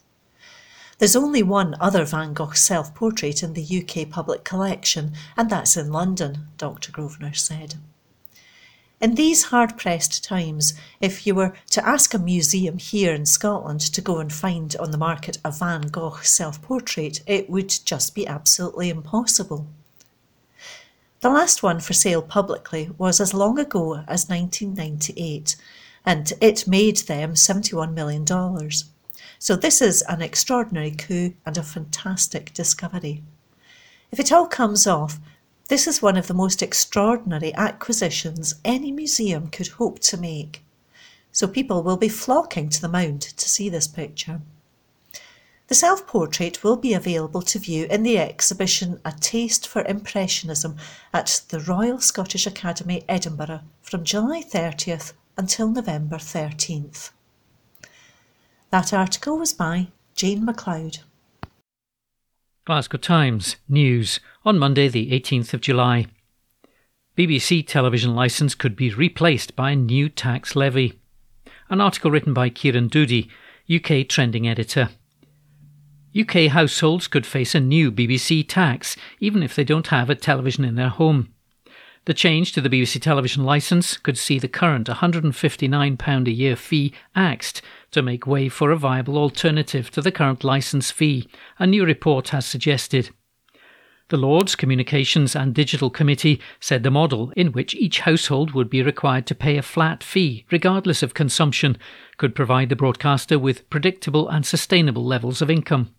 [0.98, 5.76] There's only one other Van Gogh self portrait in the UK public collection, and that's
[5.76, 6.92] in London, Dr.
[6.92, 7.74] Grosvenor said.
[9.00, 13.80] In these hard pressed times, if you were to ask a museum here in Scotland
[13.80, 18.14] to go and find on the market a Van Gogh self portrait, it would just
[18.14, 19.66] be absolutely impossible.
[21.20, 25.56] The last one for sale publicly was as long ago as 1998,
[26.06, 28.24] and it made them $71 million.
[29.38, 33.22] So this is an extraordinary coup and a fantastic discovery.
[34.12, 35.18] If it all comes off,
[35.68, 40.62] this is one of the most extraordinary acquisitions any museum could hope to make.
[41.32, 44.40] So people will be flocking to the Mound to see this picture.
[45.68, 50.76] The self portrait will be available to view in the exhibition A Taste for Impressionism
[51.12, 57.10] at the Royal Scottish Academy, Edinburgh, from July 30th until November 13th.
[58.68, 60.98] That article was by Jane MacLeod.
[62.66, 66.06] Glasgow Times News on Monday, the 18th of July.
[67.14, 70.98] BBC television licence could be replaced by a new tax levy.
[71.68, 73.28] An article written by Kieran Doody,
[73.70, 74.88] UK trending editor.
[76.18, 80.64] UK households could face a new BBC tax, even if they don't have a television
[80.64, 81.33] in their home.
[82.06, 86.92] The change to the BBC television licence could see the current £159 a year fee
[87.16, 91.26] axed to make way for a viable alternative to the current licence fee,
[91.58, 93.08] a new report has suggested.
[94.08, 98.82] The Lords Communications and Digital Committee said the model, in which each household would be
[98.82, 101.78] required to pay a flat fee, regardless of consumption,
[102.18, 105.94] could provide the broadcaster with predictable and sustainable levels of income.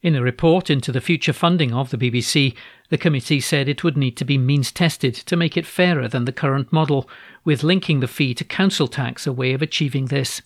[0.00, 2.54] In a report into the future funding of the BBC,
[2.88, 6.24] the committee said it would need to be means tested to make it fairer than
[6.24, 7.10] the current model,
[7.44, 10.40] with linking the fee to council tax a way of achieving this.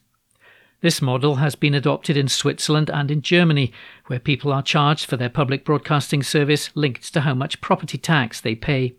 [0.80, 3.72] This model has been adopted in Switzerland and in Germany,
[4.07, 8.40] where people are charged for their public broadcasting service linked to how much property tax
[8.40, 8.94] they pay.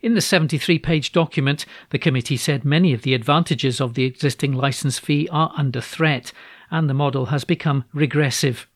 [0.00, 4.54] In the 73 page document, the committee said many of the advantages of the existing
[4.54, 6.32] licence fee are under threat,
[6.70, 8.66] and the model has become regressive.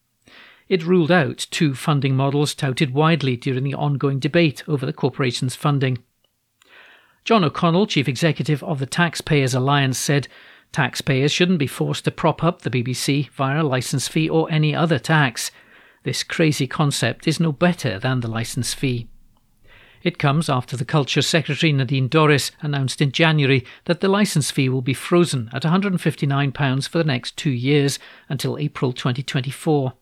[0.69, 5.55] It ruled out two funding models touted widely during the ongoing debate over the corporation's
[5.55, 5.99] funding.
[7.25, 10.29] John O'Connell, chief executive of the Taxpayers Alliance, said
[10.73, 14.75] taxpayers shouldn't be forced to prop up the BBC via a licence fee or any
[14.75, 15.51] other tax.
[16.03, 19.09] This crazy concept is no better than the licence fee.
[20.03, 24.69] It comes after the Culture Secretary Nadine Dorries announced in January that the licence fee
[24.69, 27.99] will be frozen at £159 for the next two years
[28.29, 29.95] until April 2024.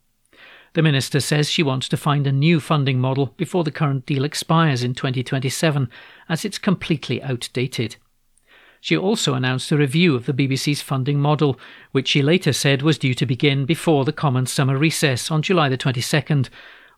[0.74, 4.24] The Minister says she wants to find a new funding model before the current deal
[4.24, 5.90] expires in 2027,
[6.30, 7.96] as it's completely outdated.
[8.80, 11.60] She also announced a review of the BBC's funding model,
[11.92, 15.68] which she later said was due to begin before the common summer recess on July
[15.68, 16.48] the 22nd,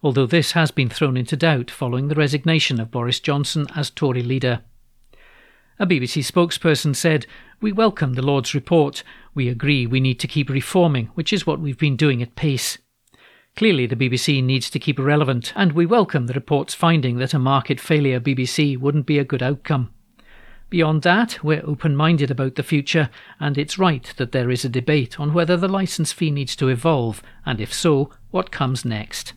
[0.03, 4.23] although this has been thrown into doubt following the resignation of Boris Johnson as Tory
[4.23, 4.61] leader.
[5.81, 7.27] A BBC spokesperson said,
[7.61, 9.03] We welcome the Lord's report.
[9.35, 12.79] We agree we need to keep reforming, which is what we've been doing at pace.
[13.57, 17.39] Clearly, the BBC needs to keep relevant, and we welcome the report's finding that a
[17.39, 19.91] market failure BBC wouldn't be a good outcome.
[20.71, 24.69] Beyond that, we're open minded about the future, and it's right that there is a
[24.69, 29.35] debate on whether the licence fee needs to evolve, and if so, what comes next.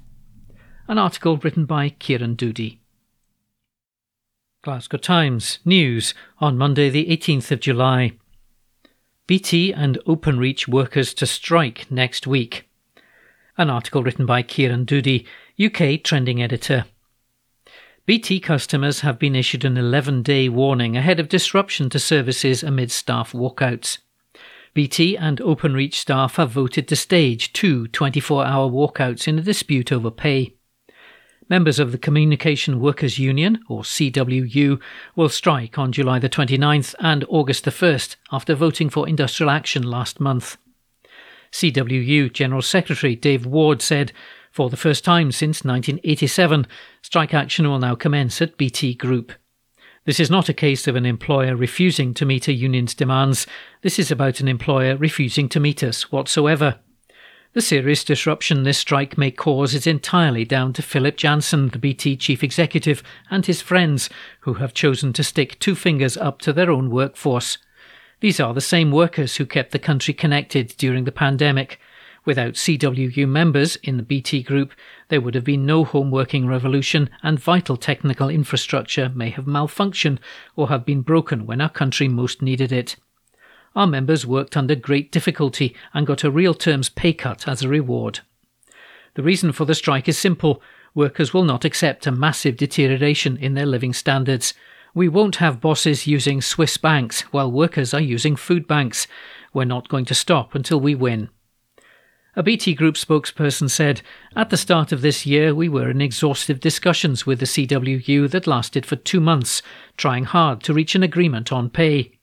[0.88, 2.80] An article written by Kieran Doody.
[4.64, 8.14] Glasgow Times News on Monday, the 18th of July.
[9.28, 12.67] BT and Openreach workers to strike next week
[13.58, 15.26] an article written by Kieran Doody,
[15.60, 16.86] UK trending editor.
[18.06, 22.90] BT customers have been issued an 11 day warning ahead of disruption to services amid
[22.90, 23.98] staff walkouts.
[24.74, 29.92] BT and Openreach staff have voted to stage two 24 hour walkouts in a dispute
[29.92, 30.54] over pay.
[31.50, 34.80] Members of the Communication Workers Union, or CWU,
[35.16, 39.84] will strike on July the 29th and August the 1st after voting for industrial action
[39.84, 40.58] last month.
[41.52, 44.12] CWU General Secretary Dave Ward said,
[44.52, 46.68] For the first time since 1987,
[47.02, 49.32] strike action will now commence at BT Group.
[50.06, 53.46] This is not a case of an employer refusing to meet a union's demands.
[53.82, 56.80] This is about an employer refusing to meet us whatsoever.
[57.52, 62.16] The serious disruption this strike may cause is entirely down to Philip Jansen, the BT
[62.16, 64.10] chief executive, and his friends,
[64.42, 67.58] who have chosen to stick two fingers up to their own workforce.
[68.20, 71.80] These are the same workers who kept the country connected during the pandemic.
[72.26, 74.74] Without CWU members in the BT group,
[75.10, 80.18] there would have been no home working revolution, and vital technical infrastructure may have malfunctioned
[80.56, 82.96] or have been broken when our country most needed it.
[83.76, 87.70] Our members worked under great difficulty and got a real terms pay cut as a
[87.70, 88.22] reward.
[89.14, 90.62] The reason for the strike is simple
[90.96, 94.56] workers will not accept a massive deterioration in their living standards.
[94.98, 99.06] We won't have bosses using Swiss banks while workers are using food banks.
[99.54, 101.30] We're not going to stop until we win.
[102.36, 104.02] A BT Group spokesperson said,
[104.36, 108.48] At the start of this year, we were in exhaustive discussions with the CWU that
[108.48, 109.62] lasted for two months,
[109.98, 112.18] trying hard to reach an agreement on pay.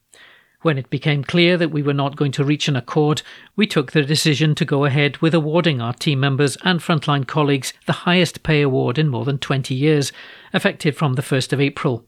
[0.61, 3.21] When it became clear that we were not going to reach an accord,
[3.55, 7.71] we took the decision to go ahead with awarding our team members and frontline colleagues
[7.85, 10.11] the highest pay award in more than 20 years,
[10.53, 12.05] effective from the 1st of April.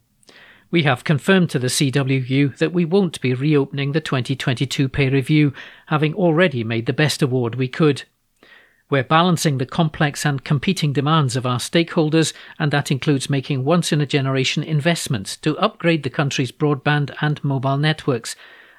[0.70, 5.54] We have confirmed to the CWU that we won't be reopening the 2022 pay review,
[5.86, 8.04] having already made the best award we could.
[8.90, 13.94] We're balancing the complex and competing demands of our stakeholders, and that includes making once
[13.94, 18.36] in a generation investments to upgrade the country's broadband and mobile networks,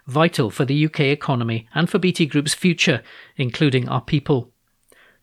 [0.07, 3.03] vital for the UK economy and for BT Group's future,
[3.37, 4.51] including our people.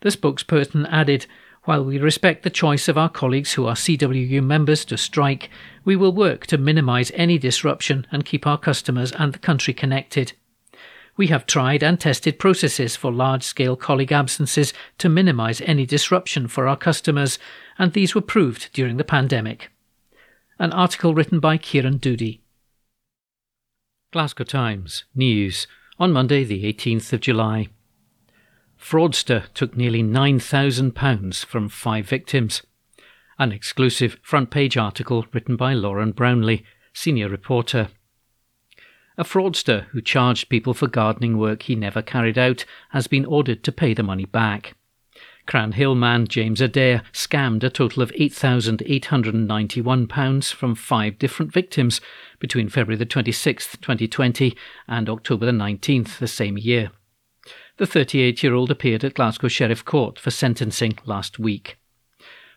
[0.02, 1.28] The spokesperson added,
[1.66, 5.50] while we respect the choice of our colleagues who are CWU members to strike,
[5.84, 10.34] we will work to minimise any disruption and keep our customers and the country connected.
[11.18, 16.48] We have tried and tested processes for large scale colleague absences to minimise any disruption
[16.48, 17.40] for our customers,
[17.80, 19.72] and these were proved during the pandemic.
[20.60, 22.42] An article written by Kieran Doody.
[24.12, 27.70] Glasgow Times News on Monday, the 18th of July
[28.86, 32.62] fraudster took nearly £9,000 from five victims.
[33.40, 36.64] An exclusive front page article written by Lauren Brownlee,
[36.94, 37.88] senior reporter.
[39.18, 43.64] A fraudster who charged people for gardening work he never carried out has been ordered
[43.64, 44.76] to pay the money back.
[45.48, 52.02] Cranhill man James Adair scammed a total of £8,891 from five different victims
[52.38, 54.56] between February the 26th, 2020
[54.88, 56.92] and October the 19th the same year.
[57.78, 61.78] The 38 year old appeared at Glasgow Sheriff Court for sentencing last week.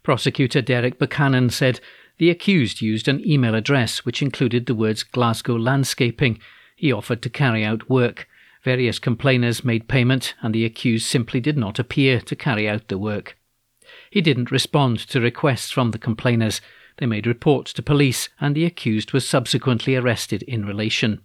[0.04, 1.80] Prosecutor Derek Buchanan said
[2.18, 6.38] the accused used an email address which included the words Glasgow Landscaping.
[6.76, 8.28] He offered to carry out work.
[8.62, 12.98] Various complainers made payment, and the accused simply did not appear to carry out the
[12.98, 13.36] work.
[14.10, 16.60] He didn't respond to requests from the complainers.
[16.98, 21.22] They made reports to police, and the accused was subsequently arrested in relation.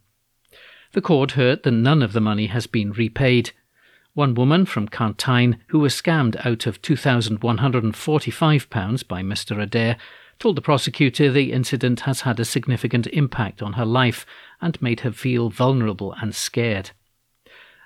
[0.93, 3.51] The court heard that none of the money has been repaid.
[4.15, 9.59] One woman from Carntyne, who was scammed out of £2,145 by Mr.
[9.59, 9.97] Adair,
[10.37, 14.23] told the prosecutor the incident has had a significant impact on her life
[14.61, 16.91] and made her feel vulnerable and scared.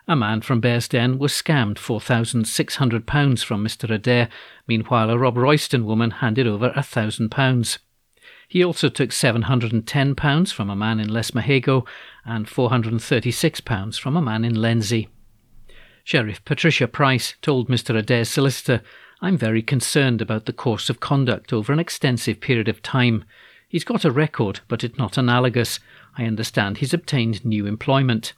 [0.05, 3.89] A man from Bearsden was scammed £4,600 from Mr.
[3.89, 4.27] Adair.
[4.67, 7.77] Meanwhile, a Robroyston woman handed over £1,000.
[8.49, 11.87] He also took £710 from a man in Lesmahagow
[12.25, 15.07] and £436 from a man in Lenzie.
[16.07, 17.93] Sheriff Patricia Price told Mr.
[17.93, 18.81] Adair's solicitor,
[19.19, 23.25] I'm very concerned about the course of conduct over an extensive period of time.
[23.67, 25.81] He's got a record, but it's not analogous.
[26.17, 28.31] I understand he's obtained new employment.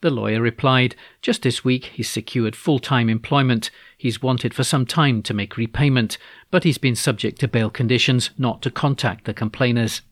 [0.00, 3.72] The lawyer replied, Just this week he's secured full time employment.
[3.98, 6.18] He's wanted for some time to make repayment,
[6.52, 10.02] but he's been subject to bail conditions not to contact the complainers.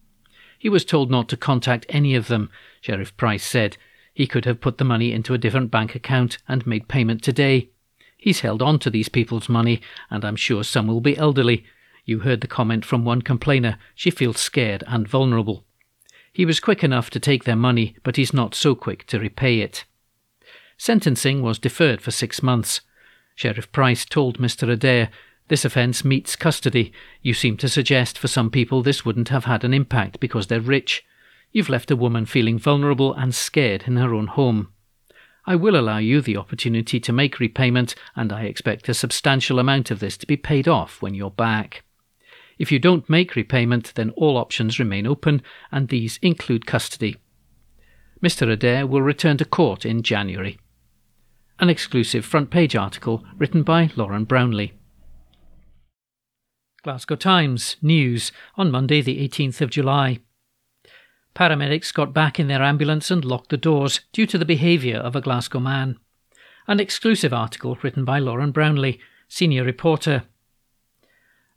[0.59, 2.51] He was told not to contact any of them,
[2.81, 3.77] Sheriff Price said.
[4.15, 7.71] He could have put the money into a different bank account and made payment today.
[8.17, 11.65] He's held on to these people's money, and I'm sure some will be elderly.
[12.05, 13.77] You heard the comment from one complainer.
[13.95, 15.65] She feels scared and vulnerable.
[16.33, 19.61] He was quick enough to take their money, but he's not so quick to repay
[19.61, 19.85] it.
[20.79, 22.81] Sentencing was deferred for six months.
[23.35, 24.71] Sheriff Price told Mr.
[24.71, 25.11] Adair,
[25.49, 26.93] This offence meets custody.
[27.21, 30.61] You seem to suggest for some people this wouldn't have had an impact because they're
[30.61, 31.05] rich.
[31.55, 34.73] You've left a woman feeling vulnerable and scared in her own home.
[35.47, 39.93] I will allow you the opportunity to make repayment, and I expect a substantial amount
[39.93, 41.85] of this to be paid off when you're back.
[42.59, 47.19] If you don't make repayment, then all options remain open, and these include custody.
[48.21, 48.51] Mr.
[48.51, 50.59] Adair will return to court in January.
[51.61, 54.73] An exclusive front page article written by Lauren Brownlee.
[56.83, 60.19] Glasgow Times News on Monday, the 18th of July.
[61.35, 65.17] Paramedics got back in their ambulance and locked the doors due to the behaviour of
[65.17, 65.99] a Glasgow man.
[66.67, 70.23] An exclusive article written by Lauren Brownlee, senior reporter.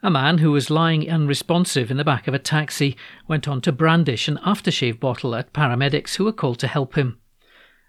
[0.01, 2.97] A man who was lying unresponsive in the back of a taxi
[3.27, 7.19] went on to brandish an aftershave bottle at paramedics who were called to help him.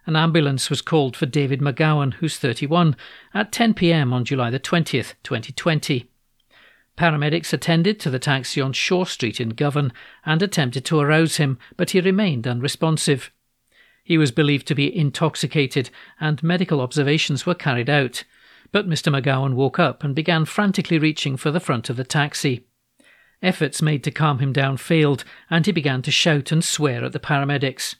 [0.06, 2.96] An ambulance was called for David McGowan, who's 31,
[3.34, 6.07] at 10 pm on July the 20th, 2020.
[6.98, 9.92] Paramedics attended to the taxi on Shore Street in Govan
[10.26, 13.30] and attempted to arouse him, but he remained unresponsive.
[14.02, 18.24] He was believed to be intoxicated, and medical observations were carried out.
[18.72, 19.14] But Mr.
[19.14, 22.66] McGowan woke up and began frantically reaching for the front of the taxi.
[23.40, 27.12] Efforts made to calm him down failed, and he began to shout and swear at
[27.12, 27.94] the paramedics.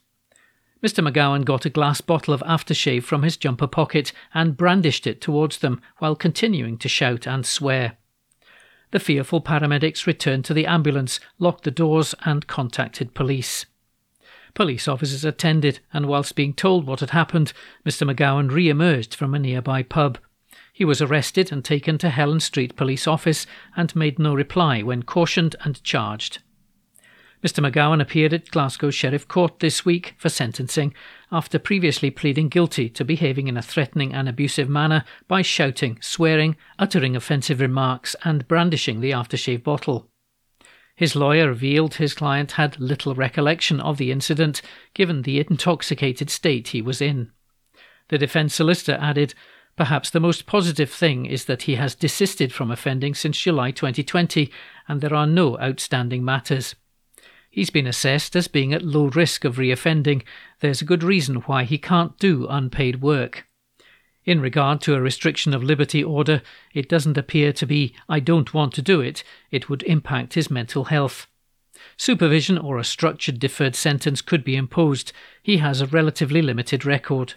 [0.83, 1.09] Mr.
[1.09, 5.59] McGowan got a glass bottle of aftershave from his jumper pocket and brandished it towards
[5.59, 7.97] them while continuing to shout and swear.
[8.91, 13.67] The fearful paramedics returned to the ambulance, locked the doors, and contacted police.
[14.55, 17.53] Police officers attended, and whilst being told what had happened,
[17.87, 18.11] Mr.
[18.11, 20.19] McGowan re emerged from a nearby pub.
[20.73, 25.03] He was arrested and taken to Helen Street Police Office and made no reply when
[25.03, 26.39] cautioned and charged.
[27.43, 27.65] Mr.
[27.65, 30.93] McGowan appeared at Glasgow Sheriff Court this week for sentencing
[31.31, 36.57] after previously pleading guilty to behaving in a threatening and abusive manner by shouting, swearing,
[36.81, 40.09] uttering offensive remarks, and brandishing the aftershave bottle.
[40.97, 44.61] His lawyer revealed his client had little recollection of the incident
[44.95, 47.31] given the intoxicated state he was in.
[48.09, 49.35] The defence solicitor added,
[49.77, 54.51] Perhaps the most positive thing is that he has desisted from offending since July 2020
[54.89, 56.75] and there are no outstanding matters.
[57.51, 60.23] He's been assessed as being at low risk of reoffending.
[60.61, 63.47] There's a good reason why he can't do unpaid work.
[64.25, 66.43] In regard to a restriction of liberty order,
[66.75, 70.51] it doesn't appear to be, I don't want to do it, it would impact his
[70.51, 71.27] mental health.
[71.97, 75.13] Supervision or a structured deferred sentence could be imposed.
[75.43, 77.35] He has a relatively limited record.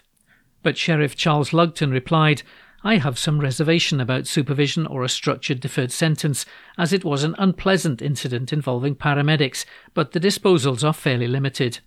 [0.62, 2.42] But Sheriff Charles Lugton replied,
[2.84, 6.44] I have some reservation about supervision or a structured deferred sentence,
[6.76, 9.64] as it was an unpleasant incident involving paramedics,
[9.94, 11.78] but the disposals are fairly limited.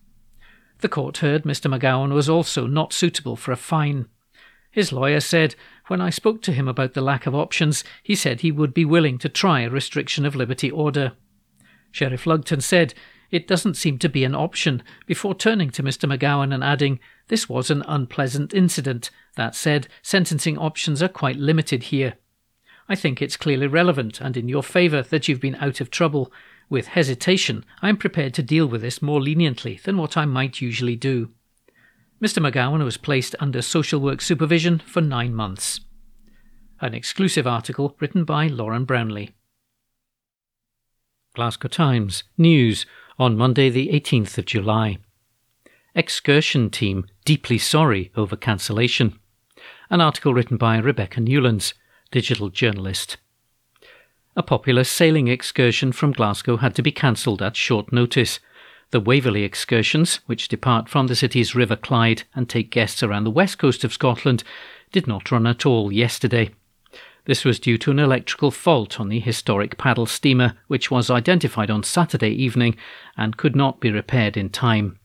[0.79, 1.73] The court heard Mr.
[1.73, 4.07] McGowan was also not suitable for a fine.
[4.71, 5.55] His lawyer said
[5.87, 8.85] when I spoke to him about the lack of options, he said he would be
[8.85, 11.13] willing to try a restriction of liberty order.
[11.91, 12.93] Sheriff Lugton said
[13.32, 16.09] it doesn't seem to be an option before turning to Mr.
[16.09, 19.09] McGowan and adding, This was an unpleasant incident.
[19.36, 22.15] That said, sentencing options are quite limited here.
[22.88, 26.32] I think it's clearly relevant and in your favour that you've been out of trouble.
[26.69, 30.61] With hesitation, I am prepared to deal with this more leniently than what I might
[30.61, 31.32] usually do.
[32.21, 32.39] Mr.
[32.39, 35.82] McGowan was placed under social work supervision for nine months.
[36.82, 39.36] An exclusive article written by Lauren Brownlee.
[41.36, 42.86] Glasgow Times News
[43.18, 44.97] on Monday, the 18th of July.
[45.93, 49.18] Excursion team deeply sorry over cancellation.
[49.89, 51.74] An article written by Rebecca Newlands,
[52.11, 53.18] digital journalist.
[54.36, 58.39] A popular sailing excursion from Glasgow had to be cancelled at short notice
[58.91, 63.32] the Waverley excursions, which depart from the city's River Clyde and take guests around the
[63.32, 64.43] west coast of Scotland,
[64.91, 66.51] did not run at all yesterday.
[67.26, 71.71] This was due to an electrical fault on the historic paddle steamer, which was identified
[71.71, 72.78] on Saturday evening
[73.17, 74.99] and could not be repaired in time.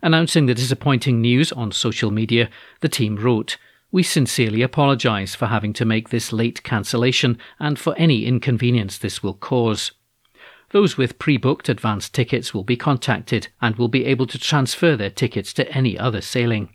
[0.00, 3.56] Announcing the disappointing news on social media, the team wrote,
[3.90, 9.22] We sincerely apologise for having to make this late cancellation and for any inconvenience this
[9.22, 9.92] will cause.
[10.70, 14.96] Those with pre booked advance tickets will be contacted and will be able to transfer
[14.96, 16.74] their tickets to any other sailing.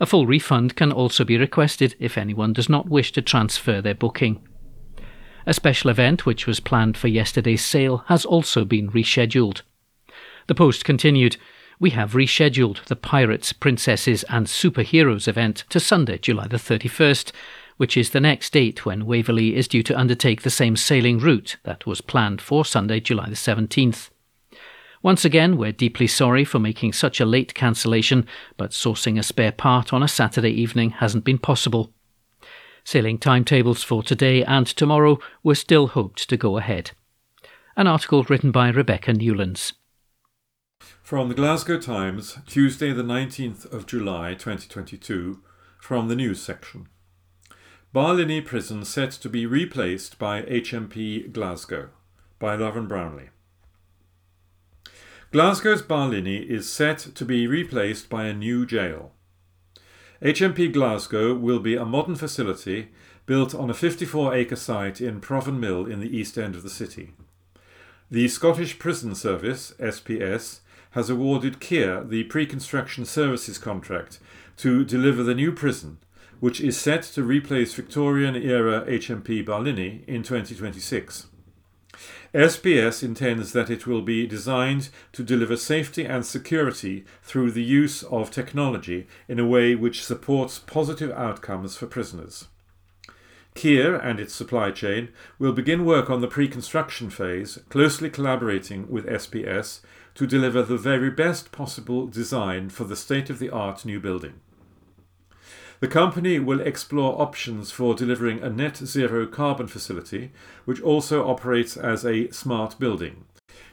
[0.00, 3.94] A full refund can also be requested if anyone does not wish to transfer their
[3.94, 4.46] booking.
[5.46, 9.62] A special event which was planned for yesterday's sail has also been rescheduled.
[10.46, 11.36] The Post continued,
[11.78, 17.32] We have rescheduled the Pirates, Princesses and Superheroes event to Sunday, July the 31st,
[17.76, 21.56] which is the next date when Waverley is due to undertake the same sailing route
[21.64, 24.10] that was planned for Sunday, July the 17th.
[25.04, 28.26] Once again, we're deeply sorry for making such a late cancellation,
[28.56, 31.92] but sourcing a spare part on a Saturday evening hasn't been possible.
[32.84, 36.92] Sailing timetables for today and tomorrow were still hoped to go ahead.
[37.76, 39.74] An article written by Rebecca Newlands.
[41.02, 45.42] From the Glasgow Times, Tuesday, the 19th of July 2022,
[45.78, 46.88] from the news section.
[47.94, 51.90] Barlinnie Prison set to be replaced by HMP Glasgow
[52.38, 53.28] by Lauren Brownlee.
[55.34, 59.10] Glasgow's Barlinnie is set to be replaced by a new jail.
[60.22, 62.90] HMP Glasgow will be a modern facility
[63.26, 67.14] built on a 54 acre site in Provanmill in the east end of the city.
[68.12, 70.60] The Scottish Prison Service, SPS,
[70.92, 74.20] has awarded Kier the pre construction services contract
[74.58, 75.98] to deliver the new prison
[76.38, 81.26] which is set to replace Victorian era HMP Barlinnie in 2026.
[82.34, 88.02] SPS intends that it will be designed to deliver safety and security through the use
[88.02, 92.48] of technology in a way which supports positive outcomes for prisoners.
[93.54, 98.90] Kier and its supply chain will begin work on the pre construction phase, closely collaborating
[98.90, 99.80] with SPS
[100.16, 104.40] to deliver the very best possible design for the state of the art new building.
[105.84, 110.32] The company will explore options for delivering a net zero carbon facility,
[110.64, 113.26] which also operates as a smart building,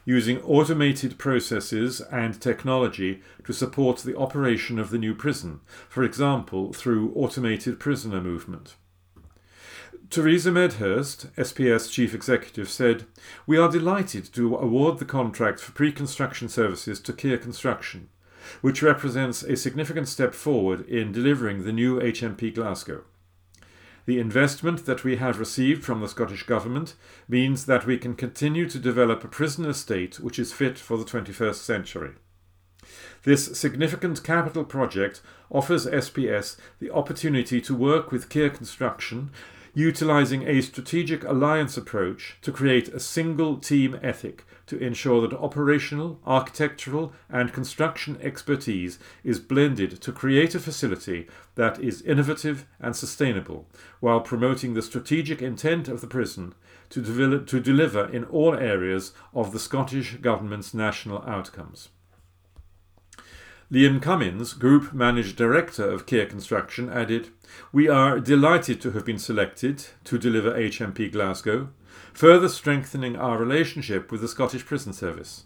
[0.03, 6.73] using automated processes and technology to support the operation of the new prison, for example,
[6.73, 8.75] through automated prisoner movement.
[10.09, 13.05] Theresa Medhurst, SPS Chief Executive, said,
[13.47, 18.09] We are delighted to award the contract for pre construction services to Kier Construction
[18.61, 23.03] which represents a significant step forward in delivering the new HMP Glasgow.
[24.05, 26.95] The investment that we have received from the Scottish Government
[27.29, 31.05] means that we can continue to develop a prison estate which is fit for the
[31.05, 32.11] 21st century.
[33.23, 35.21] This significant capital project
[35.51, 39.29] offers SPS the opportunity to work with Kier Construction
[39.73, 46.17] utilizing a strategic alliance approach to create a single team ethic to ensure that operational,
[46.25, 53.67] architectural, and construction expertise is blended to create a facility that is innovative and sustainable,
[53.99, 56.55] while promoting the strategic intent of the prison
[56.89, 57.01] to,
[57.43, 61.89] to deliver in all areas of the Scottish Government's national outcomes.
[63.69, 67.27] Liam Cummins, Group Managing Director of Kier Construction, added,
[67.73, 71.71] We are delighted to have been selected to deliver HMP Glasgow,
[72.13, 75.45] further strengthening our relationship with the Scottish Prison Service.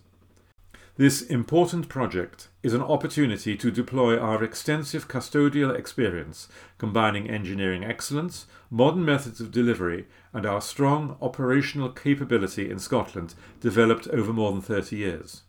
[0.97, 6.47] This important project is an opportunity to deploy our extensive custodial experience,
[6.77, 14.07] combining engineering excellence, modern methods of delivery, and our strong operational capability in Scotland developed
[14.07, 15.41] over more than 30 years.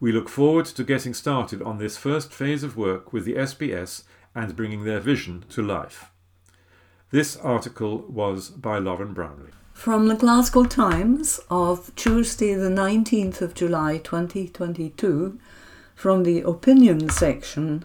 [0.00, 4.04] We look forward to getting started on this first phase of work with the SPS
[4.34, 6.10] and bringing their vision to life.
[7.10, 9.57] This article was by Lauren Brownlee.
[9.78, 15.38] From the Glasgow Times of Tuesday, the 19th of July 2022,
[15.94, 17.84] from the opinion section,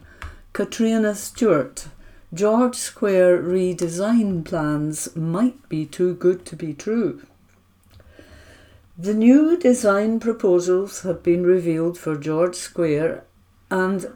[0.53, 1.89] Katrina Stewart.
[2.33, 7.21] George Square redesign plans might be too good to be true.
[8.97, 13.23] The new design proposals have been revealed for George Square,
[13.69, 14.07] and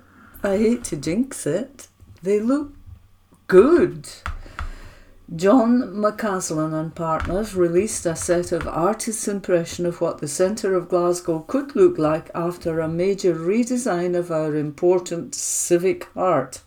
[0.42, 1.90] I hate to jinx it,
[2.24, 2.72] they look
[3.46, 4.10] good.
[5.36, 10.88] John McAslan and partners released a set of artists' impression of what the centre of
[10.88, 16.62] Glasgow could look like after a major redesign of our important civic heart.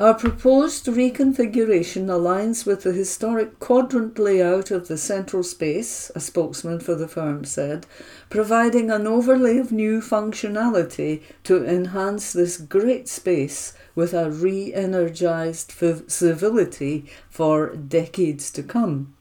[0.00, 6.80] Our proposed reconfiguration aligns with the historic quadrant layout of the central space, a spokesman
[6.80, 7.86] for the firm said,
[8.30, 15.70] providing an overlay of new functionality to enhance this great space with a re energised
[15.70, 19.12] civility for decades to come.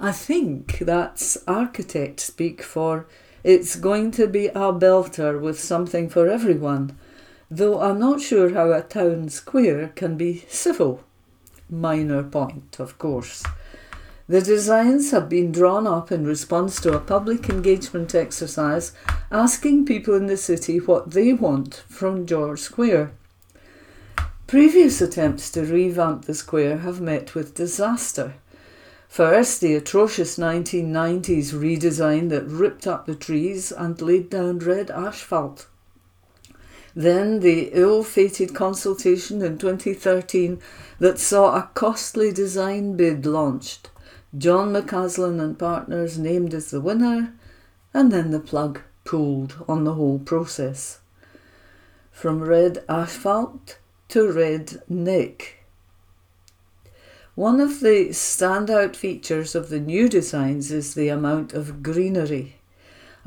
[0.00, 3.06] I think that's architect speak for
[3.44, 6.98] it's going to be a belter with something for everyone
[7.50, 11.02] though I'm not sure how a town square can be civil.
[11.70, 13.44] Minor point, of course.
[14.28, 18.92] The designs have been drawn up in response to a public engagement exercise
[19.30, 23.12] asking people in the city what they want from George Square.
[24.46, 28.34] Previous attempts to revamp the square have met with disaster.
[29.08, 35.66] First, the atrocious 1990s redesign that ripped up the trees and laid down red asphalt.
[36.98, 40.60] Then the ill fated consultation in 2013
[40.98, 43.88] that saw a costly design bid launched.
[44.36, 47.34] John McAslan and partners named as the winner,
[47.94, 50.98] and then the plug pulled on the whole process.
[52.10, 53.78] From red asphalt
[54.08, 55.64] to red Nick.
[57.36, 62.57] One of the standout features of the new designs is the amount of greenery.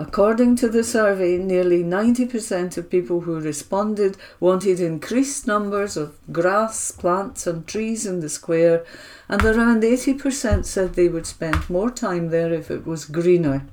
[0.01, 6.89] According to the survey, nearly 90% of people who responded wanted increased numbers of grass,
[6.89, 8.83] plants, and trees in the square,
[9.29, 13.67] and around 80% said they would spend more time there if it was greener.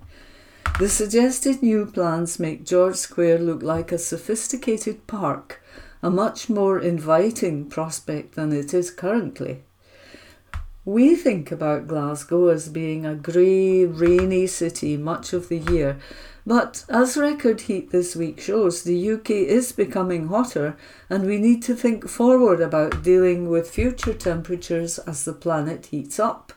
[0.79, 5.62] The suggested new plans make George Square look like a sophisticated park,
[6.03, 9.62] a much more inviting prospect than it is currently.
[10.89, 15.99] We think about Glasgow as being a grey, rainy city much of the year,
[16.47, 20.78] but as record heat this week shows, the UK is becoming hotter,
[21.11, 26.18] and we need to think forward about dealing with future temperatures as the planet heats
[26.18, 26.55] up.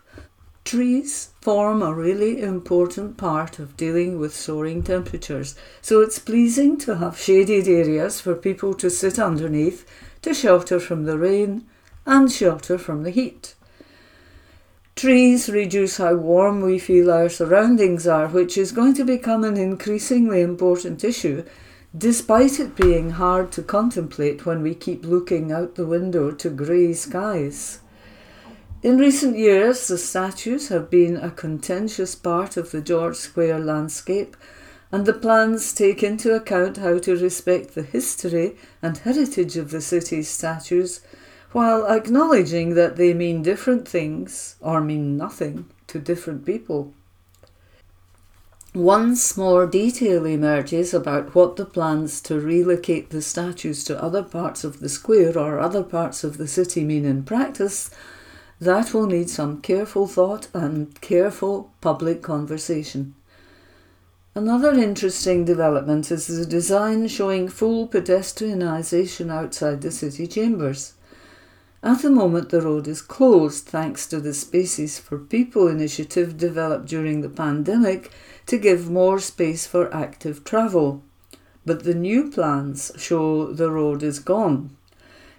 [0.64, 6.96] Trees form a really important part of dealing with soaring temperatures, so it's pleasing to
[7.00, 9.86] have shaded areas for people to sit underneath
[10.22, 11.66] to shelter from the rain
[12.06, 13.56] and shelter from the heat.
[14.96, 19.58] Trees reduce how warm we feel our surroundings are, which is going to become an
[19.58, 21.44] increasingly important issue,
[21.98, 26.94] despite it being hard to contemplate when we keep looking out the window to grey
[26.94, 27.80] skies.
[28.84, 34.36] In recent years, the statues have been a contentious part of the George Square landscape,
[34.92, 39.82] and the plans take into account how to respect the history and heritage of the
[39.82, 41.02] city's statues
[41.52, 46.94] while acknowledging that they mean different things or mean nothing to different people.
[48.74, 54.64] Once more detail emerges about what the plans to relocate the statues to other parts
[54.64, 57.90] of the square or other parts of the city mean in practice,
[58.62, 63.14] that will need some careful thought and careful public conversation.
[64.34, 70.94] Another interesting development is the design showing full pedestrianisation outside the city chambers.
[71.84, 76.86] At the moment, the road is closed thanks to the Spaces for People initiative developed
[76.86, 78.12] during the pandemic
[78.46, 81.02] to give more space for active travel.
[81.66, 84.78] But the new plans show the road is gone.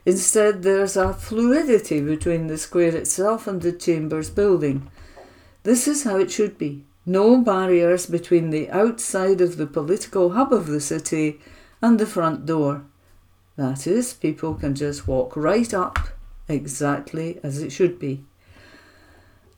[0.05, 4.90] Instead, there's a fluidity between the square itself and the Chambers building.
[5.62, 6.84] This is how it should be.
[7.07, 11.38] No barriers between the outside of the political hub of the city
[11.80, 12.82] and the front door.
[13.55, 15.99] That is, people can just walk right up
[16.49, 18.24] exactly as it should be.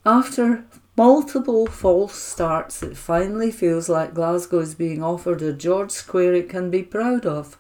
[0.07, 0.65] After
[0.97, 6.49] multiple false starts, it finally feels like Glasgow is being offered a George Square it
[6.49, 7.59] can be proud of.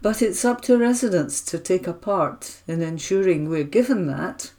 [0.00, 4.52] But it's up to residents to take a part in ensuring we're given that.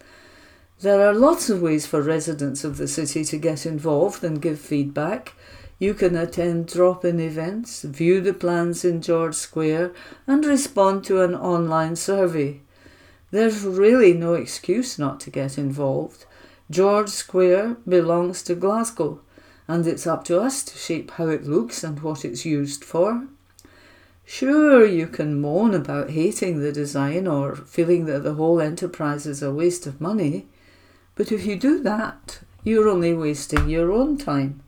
[0.82, 4.60] There are lots of ways for residents of the city to get involved and give
[4.60, 5.34] feedback.
[5.78, 9.94] You can attend drop in events, view the plans in George Square,
[10.28, 12.62] and respond to an online survey.
[13.32, 16.26] There's really no excuse not to get involved.
[16.72, 19.22] George Square belongs to Glasgow,
[19.68, 23.28] and it's up to us to shape how it looks and what it's used for.
[24.26, 29.42] Sure, you can moan about hating the design or feeling that the whole enterprise is
[29.42, 30.46] a waste of money,
[31.16, 34.62] but if you do that, you're only wasting your own time.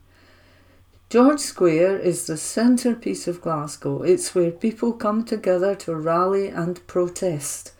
[1.08, 4.02] George Square is the centrepiece of Glasgow.
[4.02, 7.72] It's where people come together to rally and protest,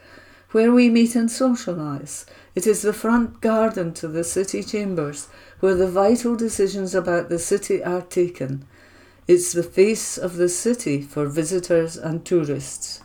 [0.53, 2.25] where we meet and socialise.
[2.55, 5.29] It is the front garden to the city chambers,
[5.61, 8.65] where the vital decisions about the city are taken.
[9.27, 13.01] It's the face of the city for visitors and tourists.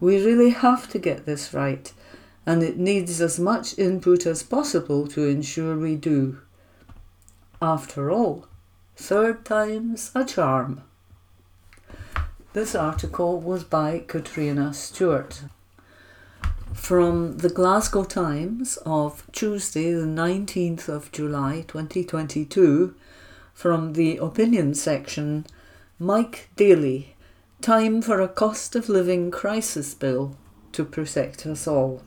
[0.00, 1.92] We really have to get this right,
[2.46, 6.38] and it needs as much input as possible to ensure we do.
[7.60, 8.46] After all,
[8.96, 10.82] third time's a charm.
[12.52, 15.42] This article was by Catriona Stewart.
[16.84, 22.94] From the Glasgow Times of Tuesday, the 19th of July 2022,
[23.54, 25.46] from the opinion section,
[25.98, 27.16] Mike Dailly,
[27.62, 30.36] time for a cost of living crisis bill
[30.72, 32.02] to protect us all.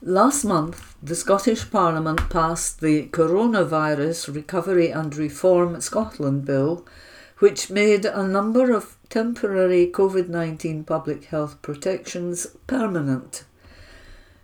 [0.00, 6.86] Last month, the Scottish Parliament passed the Coronavirus Recovery and Reform Scotland Bill,
[7.40, 13.44] which made a number of temporary COVID 19 public health protections permanent.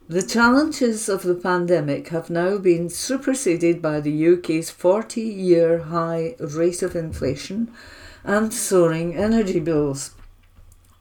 [0.08, 6.36] The challenges of the pandemic have now been superseded by the UK's 40 year high
[6.38, 7.72] rate of inflation
[8.22, 10.12] and soaring energy bills.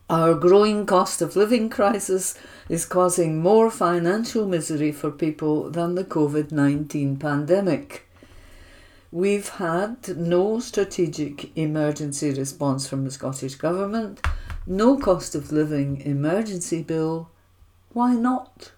[0.10, 2.38] Our growing cost of living crisis
[2.70, 8.08] is causing more financial misery for people than the COVID 19 pandemic.
[9.14, 14.20] We've had no strategic emergency response from the Scottish Government,
[14.66, 17.30] no cost of living emergency bill.
[17.90, 18.72] Why not?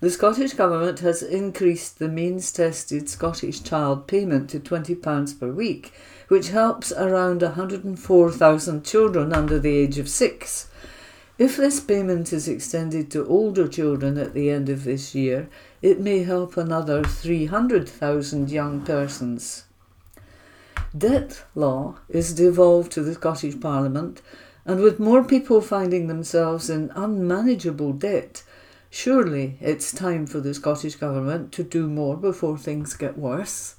[0.00, 5.92] The Scottish Government has increased the means tested Scottish Child payment to £20 per week,
[6.28, 10.69] which helps around 104,000 children under the age of six.
[11.40, 15.48] If this payment is extended to older children at the end of this year,
[15.80, 19.64] it may help another 300,000 young persons.
[20.96, 24.20] Debt law is devolved to the Scottish Parliament,
[24.66, 28.42] and with more people finding themselves in unmanageable debt,
[28.90, 33.76] surely it's time for the Scottish Government to do more before things get worse.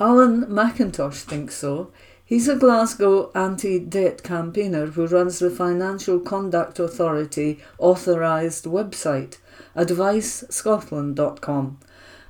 [0.00, 1.92] Alan McIntosh thinks so.
[2.28, 9.36] He's a Glasgow anti debt campaigner who runs the Financial Conduct Authority authorised website,
[9.76, 11.78] advicescotland.com,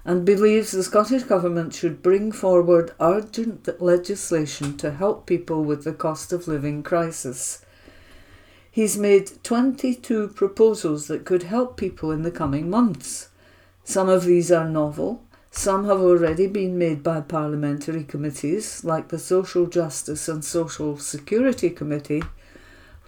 [0.05, 5.95] and believes the Scottish Government should bring forward urgent legislation to help people with the
[5.95, 7.65] cost of living crisis.
[8.71, 13.31] He's made 22 proposals that could help people in the coming months.
[13.83, 15.23] Some of these are novel,
[15.57, 21.71] some have already been made by parliamentary committees like the Social Justice and Social Security
[21.71, 22.23] Committee,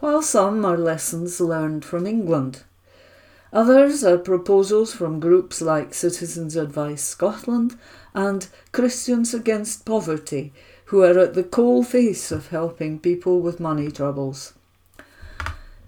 [0.01, 2.65] while some are lessons learned from England.
[3.53, 7.77] Others are proposals from groups like Citizens Advice Scotland
[8.15, 10.53] and Christians Against Poverty,
[10.87, 14.55] who are at the coal face of helping people with money troubles.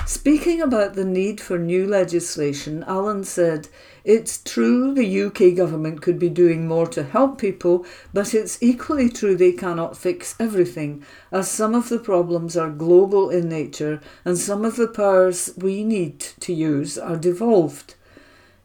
[0.06, 3.68] Speaking about the need for new legislation, Alan said,
[4.05, 7.84] It's true the UK government could be doing more to help people,
[8.14, 13.28] but it's equally true they cannot fix everything, as some of the problems are global
[13.30, 17.94] in nature and some of the powers we need to use are devolved.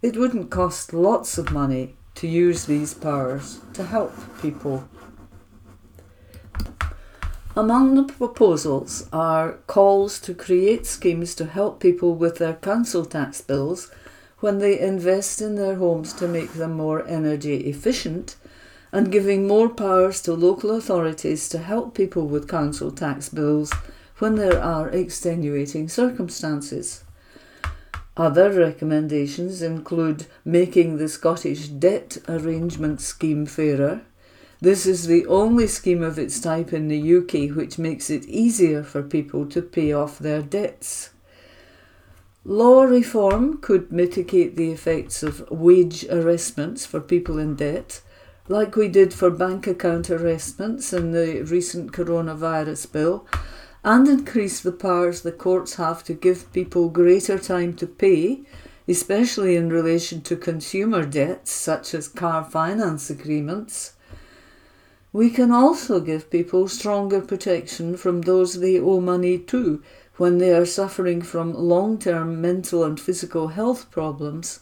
[0.01, 4.87] It wouldn't cost lots of money to use these powers to help people.
[7.57, 13.39] Among the proposals are calls to create schemes to help people with their council tax
[13.41, 13.91] bills
[14.45, 18.35] when they invest in their homes to make them more energy efficient,
[18.91, 23.73] and giving more powers to local authorities to help people with council tax bills
[24.19, 27.03] when there are extenuating circumstances.
[28.15, 34.01] Other recommendations include making the Scottish Debt Arrangement Scheme fairer
[34.61, 38.83] this is the only scheme of its type in the UK which makes it easier
[38.83, 41.09] for people to pay off their debts.
[42.47, 48.01] Law reform could mitigate the effects of wage arrestments for people in debt,
[48.47, 53.25] like we did for bank account arrestments in the recent coronavirus bill,
[53.83, 58.43] and increase the powers the courts have to give people greater time to pay,
[58.87, 63.93] especially in relation to consumer debts such as car finance agreements.
[65.11, 69.81] We can also give people stronger protection from those they owe money to
[70.17, 74.59] when they are suffering from long term mental and physical health problems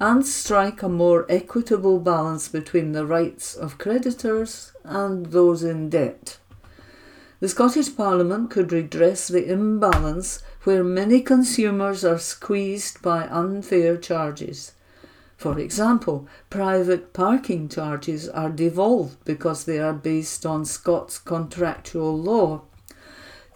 [0.00, 6.38] and strike a more equitable balance between the rights of creditors and those in debt.
[7.40, 14.72] The Scottish Parliament could redress the imbalance where many consumers are squeezed by unfair charges.
[15.36, 22.62] For example, private parking charges are devolved because they are based on Scots contractual law.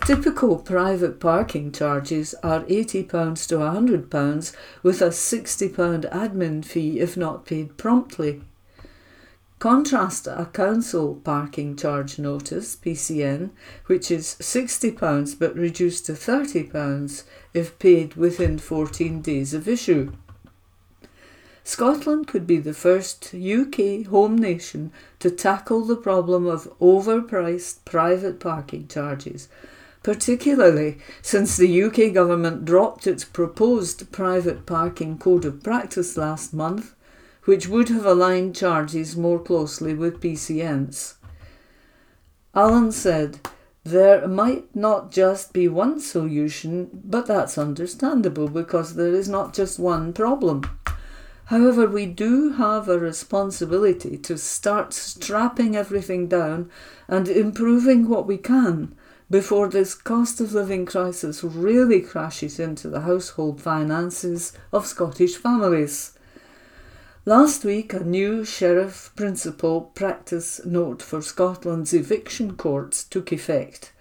[0.05, 7.47] Typical private parking charges are £80 to £100 with a £60 admin fee if not
[7.47, 8.43] paid promptly.
[9.61, 13.51] Contrast a council parking charge notice, PCN,
[13.87, 17.23] which is £60 but reduced to £30
[17.55, 20.13] if paid within 14 days of issue.
[21.63, 24.91] Scotland could be the first UK home nation
[25.21, 29.49] to tackle the problem of overpriced private parking charges,
[30.03, 36.95] particularly since the UK government dropped its proposed private parking code of practice last month,
[37.45, 41.15] which would have aligned charges more closely with PCNs.
[42.55, 43.41] Alan said,
[43.85, 49.79] there might not just be one solution, but that's understandable because there is not just
[49.79, 50.63] one problem.
[51.47, 56.71] However, we do have a responsibility to start strapping everything down
[57.09, 58.95] and improving what we can
[59.33, 66.19] before this cost of living crisis really crashes into the household finances of Scottish families.
[67.25, 73.95] Last week, a new Sheriff Principal Practice Note for Scotland's eviction courts took effect.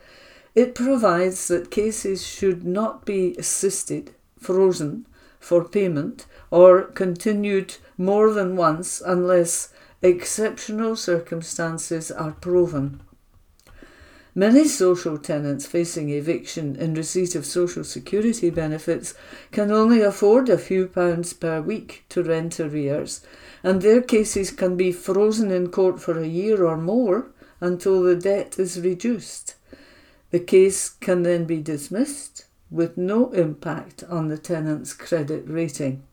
[0.54, 5.06] It provides that cases should not be sisted, frozen,
[5.40, 9.70] for payment or continued more than once unless
[10.02, 13.00] exceptional circumstances are proven.
[14.34, 19.14] Many social tenants facing eviction in receipt of social security benefits
[19.52, 23.20] can only afford a few pounds per week to rent arrears,
[23.62, 27.28] and their cases can be frozen in court for a year or more
[27.60, 29.56] until the debt is reduced.
[30.30, 36.04] The case can then be dismissed with no impact on the tenant's credit rating.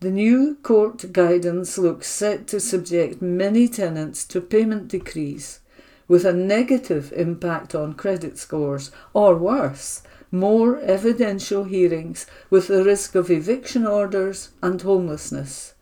[0.00, 5.60] The new court guidance looks set to subject many tenants to payment decrees
[6.08, 13.14] with a negative impact on credit scores, or worse, more evidential hearings with the risk
[13.14, 15.74] of eviction orders and homelessness.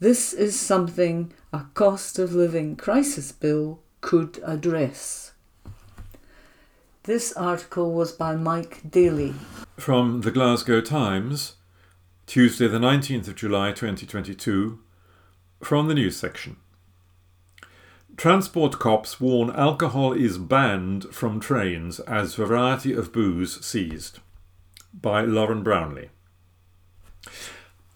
[0.00, 5.32] This is something a cost of living crisis bill could address.
[7.04, 9.34] This article was by Mike Dailly.
[9.76, 11.56] From the Glasgow Times.
[12.26, 14.78] Tuesday, the 19th of July 2022,
[15.62, 16.56] from the news section.
[18.16, 24.18] Transport cops warn alcohol is banned from trains as variety of booze seized.
[24.92, 26.10] By Lauren Brownlee.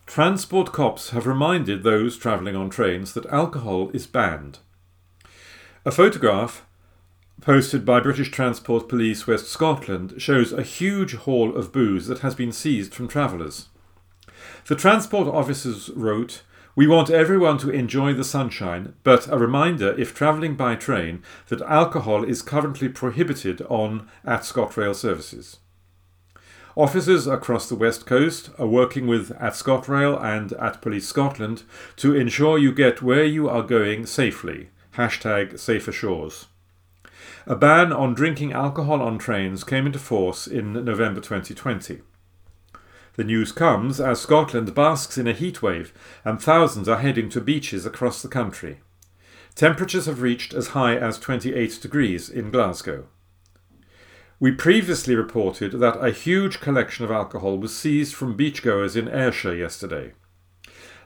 [0.07, 4.61] Transport cops have reminded those travelling on trains that alcohol is banned.
[5.85, 6.65] A photograph
[7.43, 12.35] posted by British Transport Police West Scotland shows a huge haul of booze that has
[12.35, 13.69] been seized from travellers.
[14.67, 16.43] The transport officers wrote,
[16.77, 21.63] we want everyone to enjoy the sunshine, but a reminder if travelling by train that
[21.63, 25.57] alcohol is currently prohibited on at ScotRail services.
[26.77, 31.63] Officers across the West Coast are working with at ScotRail and at Police Scotland
[31.97, 34.69] to ensure you get where you are going safely.
[34.97, 36.49] Hashtag safer shores.
[37.47, 42.03] A ban on drinking alcohol on trains came into force in November 2020.
[43.17, 47.87] The news comes as Scotland basks in a heatwave and thousands are heading to beaches
[47.87, 48.81] across the country.
[49.55, 53.07] Temperatures have reached as high as 28 degrees in Glasgow.
[54.39, 59.55] We previously reported that a huge collection of alcohol was seized from beachgoers in Ayrshire
[59.55, 60.13] yesterday.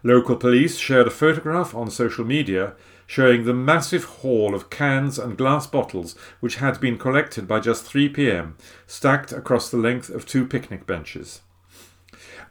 [0.03, 2.75] Local police shared a photograph on social media
[3.07, 7.85] showing the massive haul of cans and glass bottles which had been collected by just
[7.85, 8.57] 3 pm,
[8.89, 11.43] stacked across the length of two picnic benches.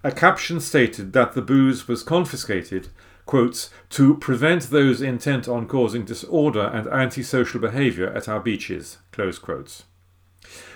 [0.03, 2.87] A caption stated that the booze was confiscated,
[3.25, 9.37] quotes, to prevent those intent on causing disorder and antisocial behaviour at our beaches, close
[9.37, 9.83] quotes.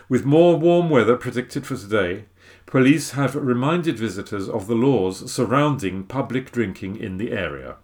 [0.10, 2.26] With more warm weather predicted for today,
[2.66, 7.78] police have reminded visitors of the laws surrounding public drinking in the area.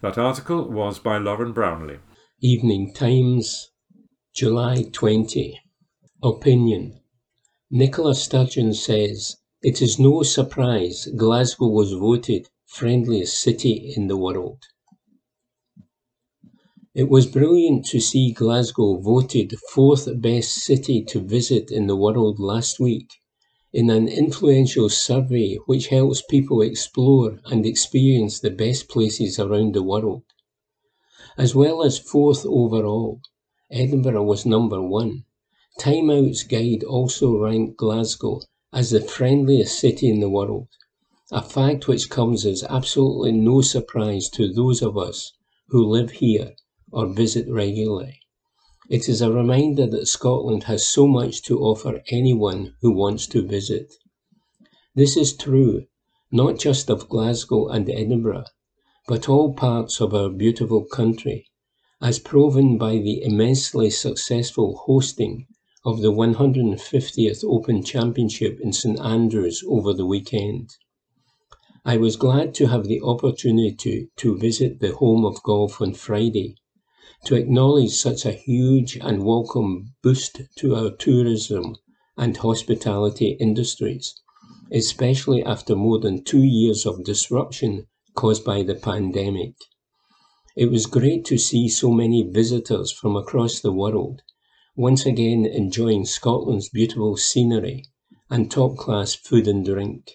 [0.00, 2.00] That article was by Lauren Brownlee.
[2.40, 3.70] Evening Times,
[4.34, 5.60] July 20.
[6.22, 7.00] Opinion
[7.70, 9.36] Nicola Sturgeon says
[9.68, 14.60] it is no surprise Glasgow was voted friendliest city in the world.
[16.94, 22.40] It was brilliant to see Glasgow voted fourth best city to visit in the world
[22.40, 23.10] last week
[23.70, 29.82] in an influential survey which helps people explore and experience the best places around the
[29.82, 30.22] world.
[31.36, 33.20] As well as fourth overall,
[33.70, 35.24] Edinburgh was number one.
[35.78, 38.40] Time Out's guide also ranked Glasgow
[38.72, 40.68] as the friendliest city in the world,
[41.32, 45.32] a fact which comes as absolutely no surprise to those of us
[45.68, 46.54] who live here
[46.92, 48.20] or visit regularly.
[48.90, 53.46] It is a reminder that Scotland has so much to offer anyone who wants to
[53.46, 53.94] visit.
[54.94, 55.86] This is true
[56.30, 58.44] not just of Glasgow and Edinburgh,
[59.06, 61.46] but all parts of our beautiful country,
[62.02, 65.46] as proven by the immensely successful hosting
[65.84, 70.70] of the 150th Open Championship in St Andrews over the weekend.
[71.84, 76.56] I was glad to have the opportunity to visit the home of golf on Friday
[77.26, 81.76] to acknowledge such a huge and welcome boost to our tourism
[82.16, 84.14] and hospitality industries,
[84.72, 87.86] especially after more than two years of disruption
[88.16, 89.54] caused by the pandemic.
[90.56, 94.22] It was great to see so many visitors from across the world
[94.78, 97.84] once again enjoying Scotland's beautiful scenery
[98.30, 100.12] and top class food and drink.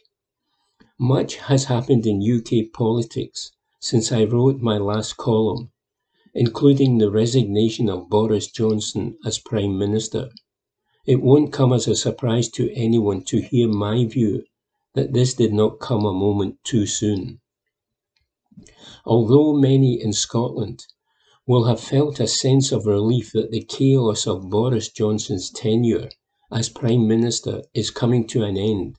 [0.97, 5.73] Much has happened in UK politics since I wrote my last column,
[6.33, 10.29] including the resignation of Boris Johnson as Prime Minister.
[11.05, 14.45] It won't come as a surprise to anyone to hear my view
[14.93, 17.41] that this did not come a moment too soon.
[19.03, 20.85] Although many in Scotland
[21.45, 26.09] will have felt a sense of relief that the chaos of Boris Johnson's tenure
[26.51, 28.95] as Prime Minister is coming to an end.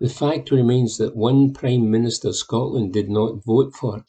[0.00, 4.04] The fact remains that one Prime Minister Scotland did not vote for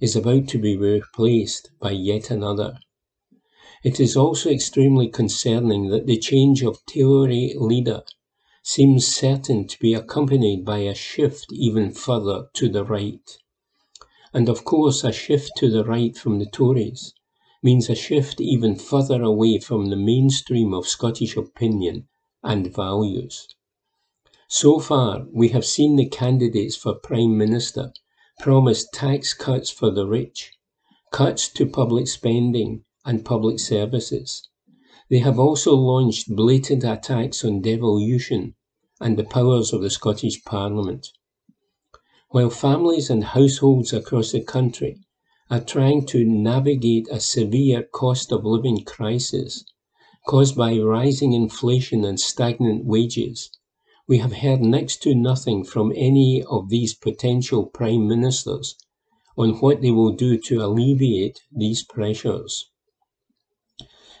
[0.00, 2.78] is about to be replaced by yet another.
[3.84, 8.02] It is also extremely concerning that the change of Tory leader
[8.62, 13.38] seems certain to be accompanied by a shift even further to the right.
[14.34, 17.14] And of course, a shift to the right from the Tories
[17.62, 22.08] means a shift even further away from the mainstream of Scottish opinion
[22.42, 23.46] and values.
[24.48, 27.92] So far, we have seen the candidates for Prime Minister
[28.40, 30.50] promise tax cuts for the rich,
[31.12, 34.48] cuts to public spending and public services.
[35.10, 38.56] They have also launched blatant attacks on devolution
[39.00, 41.12] and the powers of the Scottish Parliament.
[42.34, 44.98] While families and households across the country
[45.50, 49.64] are trying to navigate a severe cost of living crisis
[50.26, 53.52] caused by rising inflation and stagnant wages,
[54.08, 58.74] we have heard next to nothing from any of these potential prime ministers
[59.38, 62.68] on what they will do to alleviate these pressures.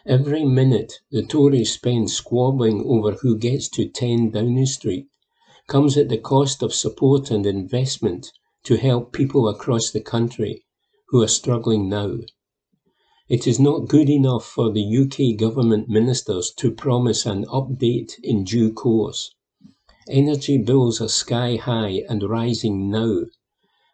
[0.06, 5.08] Every minute the Tories spend squabbling over who gets to 10 Downing Street
[5.66, 8.30] comes at the cost of support and investment
[8.64, 10.64] to help people across the country
[11.08, 12.18] who are struggling now.
[13.28, 18.44] It is not good enough for the UK government ministers to promise an update in
[18.44, 19.34] due course.
[20.08, 23.22] Energy bills are sky high and rising now,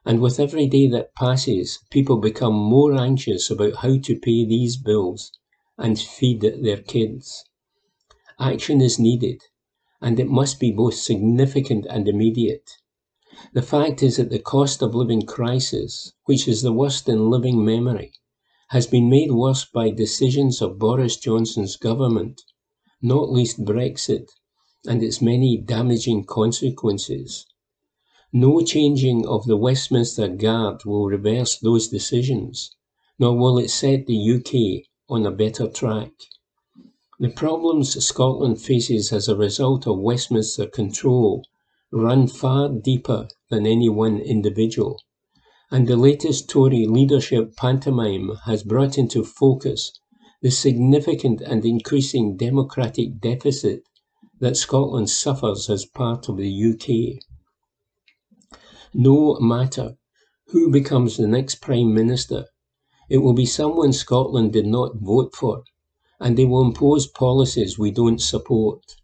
[0.04, 4.76] and with every day that passes, people become more anxious about how to pay these
[4.76, 5.30] bills
[5.78, 7.44] and feed their kids.
[8.40, 9.40] Action is needed,
[10.00, 12.70] and it must be both significant and immediate.
[13.52, 17.64] The fact is that the cost of living crisis, which is the worst in living
[17.64, 18.12] memory,
[18.68, 22.42] has been made worse by decisions of Boris Johnson's government,
[23.02, 24.28] not least Brexit,
[24.86, 27.46] and its many damaging consequences.
[28.32, 32.70] No changing of the Westminster Guard will reverse those decisions,
[33.18, 36.12] nor will it set the UK on a better track.
[37.22, 41.44] The problems Scotland faces as a result of Westminster control
[41.92, 44.98] run far deeper than any one individual,
[45.70, 49.92] and the latest Tory leadership pantomime has brought into focus
[50.40, 53.82] the significant and increasing democratic deficit
[54.38, 57.22] that Scotland suffers as part of the UK.
[58.94, 59.98] No matter
[60.46, 62.46] who becomes the next Prime Minister,
[63.10, 65.64] it will be someone Scotland did not vote for
[66.20, 68.96] and they will impose policies we don't support.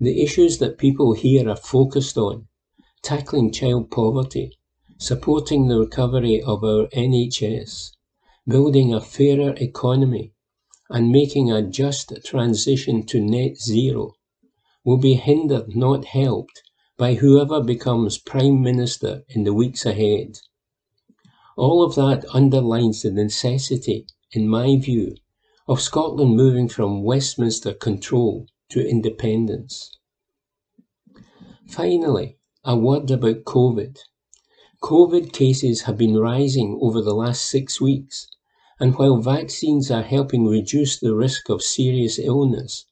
[0.00, 2.48] The issues that people here are focused on
[3.02, 4.58] tackling child poverty,
[4.98, 7.92] supporting the recovery of our NHS,
[8.46, 10.32] building a fairer economy,
[10.90, 14.14] and making a just transition to net zero
[14.84, 16.62] will be hindered, not helped,
[16.98, 20.38] by whoever becomes Prime Minister in the weeks ahead.
[21.56, 25.16] All of that underlines the necessity in my view,
[25.68, 29.96] of Scotland moving from Westminster control to independence.
[31.68, 33.96] Finally, a word about COVID.
[34.82, 38.26] COVID cases have been rising over the last six weeks,
[38.80, 42.84] and while vaccines are helping reduce the risk of serious illness,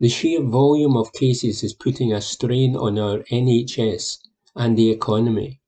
[0.00, 4.18] the sheer volume of cases is putting a strain on our NHS
[4.54, 5.60] and the economy.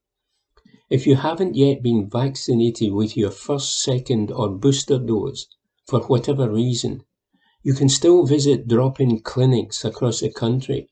[0.88, 5.46] If you haven't yet been vaccinated with your first, second, or booster dose,
[5.88, 7.02] for whatever reason,
[7.62, 10.88] you can still visit drop in clinics across the country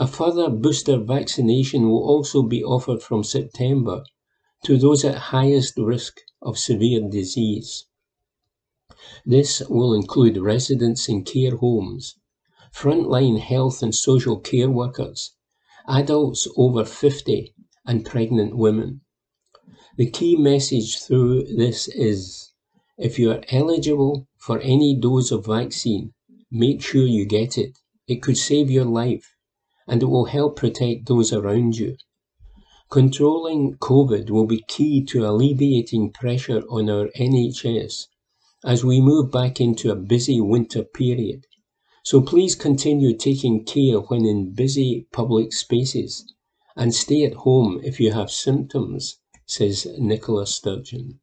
[0.00, 4.04] a further booster vaccination will also be offered from September
[4.64, 7.86] to those at highest risk of severe disease.
[9.26, 12.14] This will include residents in care homes,
[12.72, 15.32] frontline health and social care workers,
[15.88, 17.52] adults over 50,
[17.84, 19.00] and pregnant women.
[19.96, 22.52] The key message through this is
[23.00, 26.12] if you are eligible for any dose of vaccine,
[26.50, 27.78] make sure you get it.
[28.08, 29.36] It could save your life
[29.86, 31.96] and it will help protect those around you.
[32.90, 38.06] Controlling COVID will be key to alleviating pressure on our NHS
[38.64, 41.46] as we move back into a busy winter period.
[42.02, 46.24] So please continue taking care when in busy public spaces
[46.76, 51.20] and stay at home if you have symptoms, says Nicola Sturgeon.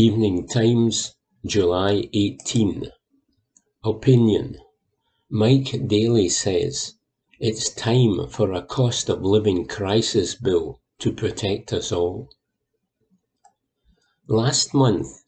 [0.00, 2.84] Evening Times, July 18.
[3.82, 4.56] Opinion
[5.28, 6.94] Mike Dailly says
[7.40, 12.28] it's time for a cost of living crisis bill to protect us all.
[14.28, 15.24] Last month,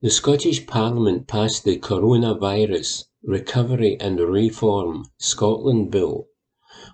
[0.00, 6.28] the Scottish Parliament passed the Coronavirus Recovery and Reform Scotland Bill,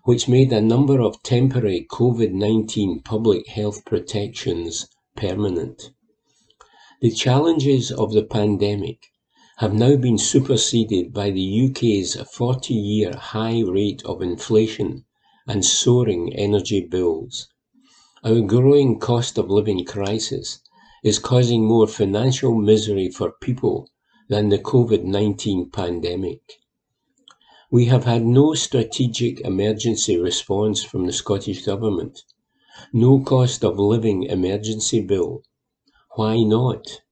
[0.03, 5.93] which made a number of temporary COVID 19 public health protections permanent.
[7.03, 9.07] The challenges of the pandemic
[9.57, 15.07] have now been superseded by the UK's 40 year high rate of inflation
[15.47, 17.49] and soaring energy bills.
[18.23, 20.61] Our growing cost of living crisis
[21.03, 23.89] is causing more financial misery for people
[24.29, 26.61] than the COVID 19 pandemic.
[27.71, 32.25] We have had no strategic emergency response from the Scottish Government,
[32.93, 35.45] no cost of living emergency bill.
[36.17, 37.03] Why not?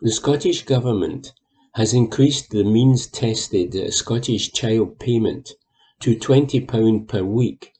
[0.00, 1.34] The Scottish Government
[1.74, 5.52] has increased the means tested uh, Scottish Child Payment
[6.00, 7.72] to £20 per week,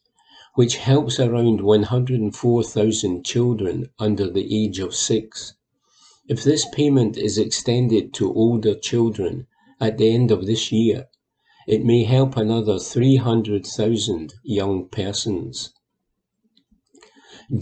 [0.55, 5.55] which helps around 104,000 children under the age of six.
[6.29, 9.47] If this payment is extended to older children
[9.81, 11.09] at the end of this year,
[11.67, 15.73] it may help another 300,000 young persons.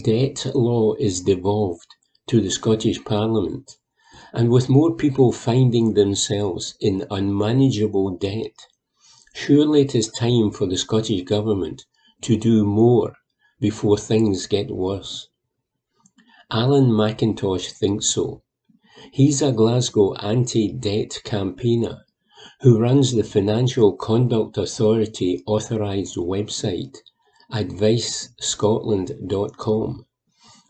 [0.03, 1.92] Debt law is devolved
[2.27, 3.77] to the Scottish Parliament
[4.33, 8.55] and with more people finding themselves in unmanageable debt,
[9.33, 11.85] surely it is time for the Scottish Government
[12.21, 13.13] to do more
[13.59, 15.27] before things get worse.
[16.51, 18.41] Alan McIntosh thinks so.
[19.11, 22.05] He's a Glasgow anti debt campaigner
[22.61, 26.97] who runs the Financial Conduct Authority authorised website,
[27.51, 30.05] advicescotland.com,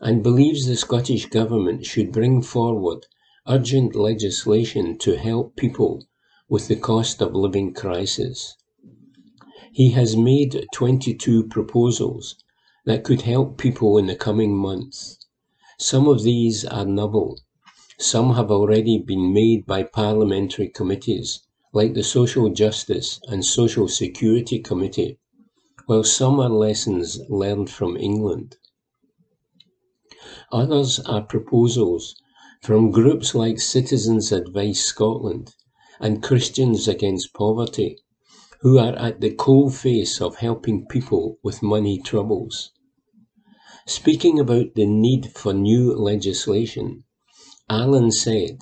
[0.04, 3.06] and believes the Scottish Government should bring forward
[3.48, 6.04] urgent legislation to help people
[6.46, 8.54] with the cost of living crisis.
[9.72, 12.36] He has made 22 proposals
[12.84, 15.18] that could help people in the coming months.
[15.78, 17.40] Some of these are novel.
[17.98, 21.40] Some have already been made by parliamentary committees,
[21.72, 25.18] like the Social Justice and Social Security Committee,
[25.86, 28.58] while some are lessons learned from England.
[30.52, 32.14] Others are proposals
[32.62, 35.54] from groups like Citizens Advice Scotland
[36.00, 37.98] and Christians Against Poverty,
[38.60, 42.70] who are at the coalface of helping people with money troubles.
[43.86, 47.04] Speaking about the need for new legislation,
[47.68, 48.60] Alan said,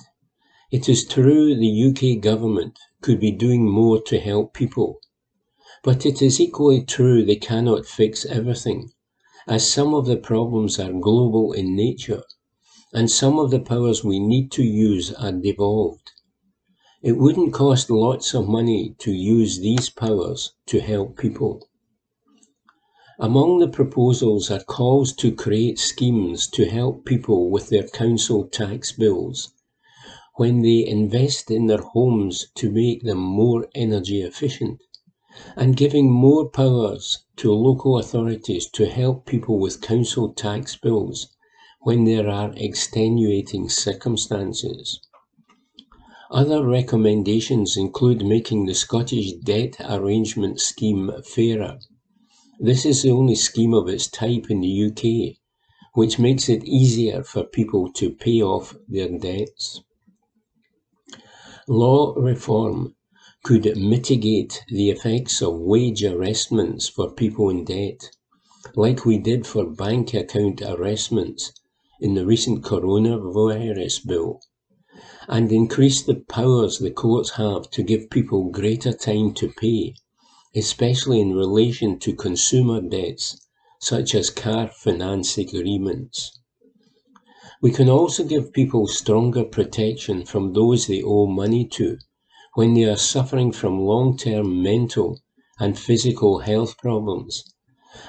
[0.69, 4.99] It is true the UK government could be doing more to help people,
[5.81, 8.91] but it is equally true they cannot fix everything,
[9.47, 12.23] as some of the problems are global in nature
[12.93, 16.11] and some of the powers we need to use are devolved.
[17.01, 21.67] It wouldn't cost lots of money to use these powers to help people.
[23.19, 28.91] Among the proposals are calls to create schemes to help people with their council tax
[28.91, 29.51] bills
[30.35, 34.81] when they invest in their homes to make them more energy efficient,
[35.55, 41.27] and giving more powers to local authorities to help people with council tax bills
[41.81, 44.99] when there are extenuating circumstances.
[46.31, 51.79] Other recommendations include making the Scottish Debt Arrangement Scheme fairer.
[52.59, 55.37] This is the only scheme of its type in the UK,
[55.93, 59.81] which makes it easier for people to pay off their debts.
[61.67, 62.95] Law reform
[63.43, 68.09] could mitigate the effects of wage arrestments for people in debt,
[68.73, 71.51] like we did for bank account arrestments
[71.99, 74.39] in the recent coronavirus bill,
[75.27, 79.93] and increase the powers the courts have to give people greater time to pay,
[80.55, 83.45] especially in relation to consumer debts
[83.81, 86.39] such as car finance agreements.
[87.61, 91.97] We can also give people stronger protection from those they owe money to
[92.55, 95.19] when they are suffering from long term mental
[95.59, 97.43] and physical health problems,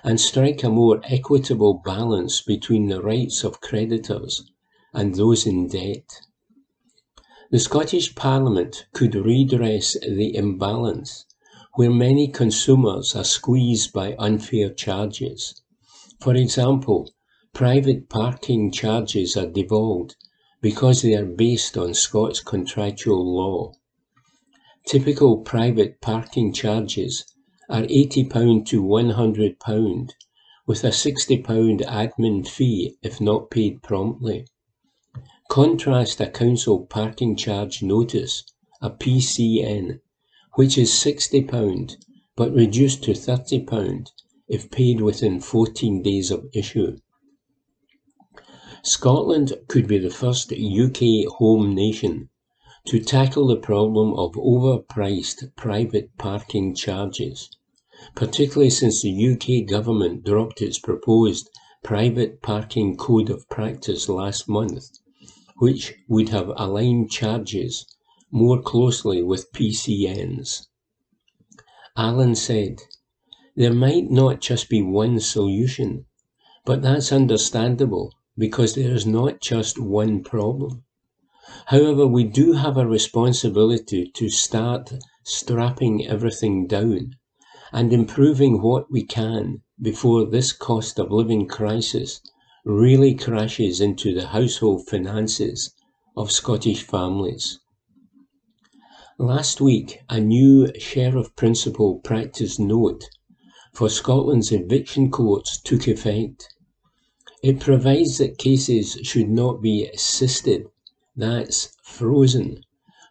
[0.02, 4.50] and strike a more equitable balance between the rights of creditors
[4.92, 6.20] and those in debt.
[7.50, 11.24] The Scottish Parliament could redress the imbalance
[11.74, 15.62] where many consumers are squeezed by unfair charges.
[16.20, 17.12] For example,
[17.52, 20.16] private parking charges are devolved
[20.60, 23.72] because they are based on Scots contractual law.
[24.86, 27.24] Typical private parking charges
[27.70, 30.10] are £80 to £100,
[30.66, 34.46] with a £60 admin fee if not paid promptly.
[35.48, 38.44] Contrast a council parking charge notice,
[38.82, 40.00] a PCN,
[40.56, 41.96] which is £60
[42.36, 44.08] but reduced to £30
[44.48, 46.98] if paid within 14 days of issue.
[48.82, 52.28] Scotland could be the first UK home nation
[52.86, 57.48] to tackle the problem of overpriced private parking charges,
[58.14, 61.48] particularly since the UK government dropped its proposed
[61.82, 64.90] private parking code of practice last month,
[65.56, 67.86] which would have aligned charges
[68.30, 70.66] more closely with PCNs.
[71.96, 72.80] Alan said,
[73.56, 76.04] There might not just be one solution,
[76.66, 80.83] but that's understandable because there is not just one problem.
[81.66, 87.14] However, we do have a responsibility to start strapping everything down
[87.72, 92.20] and improving what we can before this cost of living crisis
[92.64, 95.72] really crashes into the household finances
[96.16, 97.60] of Scottish families.
[99.18, 103.04] Last week, a new Sheriff Principal Practice Note
[103.72, 106.52] for Scotland's eviction courts took effect.
[107.44, 110.64] It provides that cases should not be sisted
[111.16, 112.60] that's frozen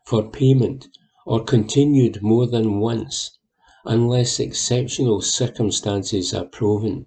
[0.06, 0.88] for payment
[1.26, 3.38] or continued more than once
[3.86, 7.06] unless exceptional circumstances are proven.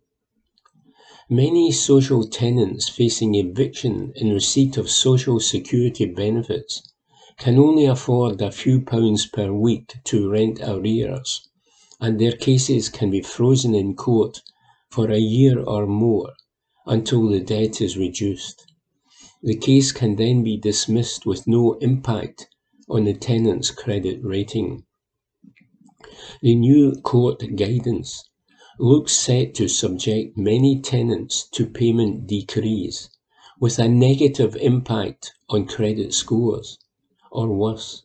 [1.29, 6.83] Many social tenants facing eviction in receipt of social security benefits
[7.37, 11.47] can only afford a few pounds per week to rent arrears,
[12.01, 14.41] and their cases can be frozen in court
[14.89, 16.33] for a year or more
[16.87, 18.65] until the debt is reduced.
[19.47, 22.49] The case can then be dismissed with no impact
[22.89, 24.85] on the tenant's credit rating.
[26.43, 28.25] The new court guidance
[28.81, 33.09] looks set to subject many tenants to payment decrees
[33.61, 36.77] with a negative impact on credit scores,
[37.31, 38.03] or worse,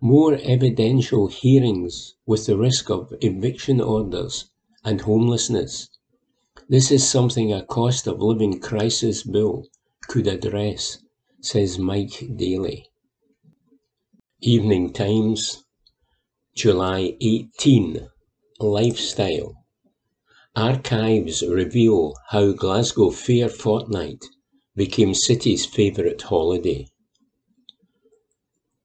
[0.00, 4.50] more evidential hearings with the risk of eviction orders
[4.84, 5.90] and homelessness.
[6.68, 9.68] This is something a cost of living crisis bill
[10.08, 10.98] could address,
[11.40, 12.84] says Mike Dailly.
[14.40, 15.64] Evening Times,
[16.54, 18.08] July 18.
[18.60, 19.54] Lifestyle.
[20.54, 24.22] Archives reveal how Glasgow Fair Fortnight
[24.76, 26.86] became city's favourite holiday.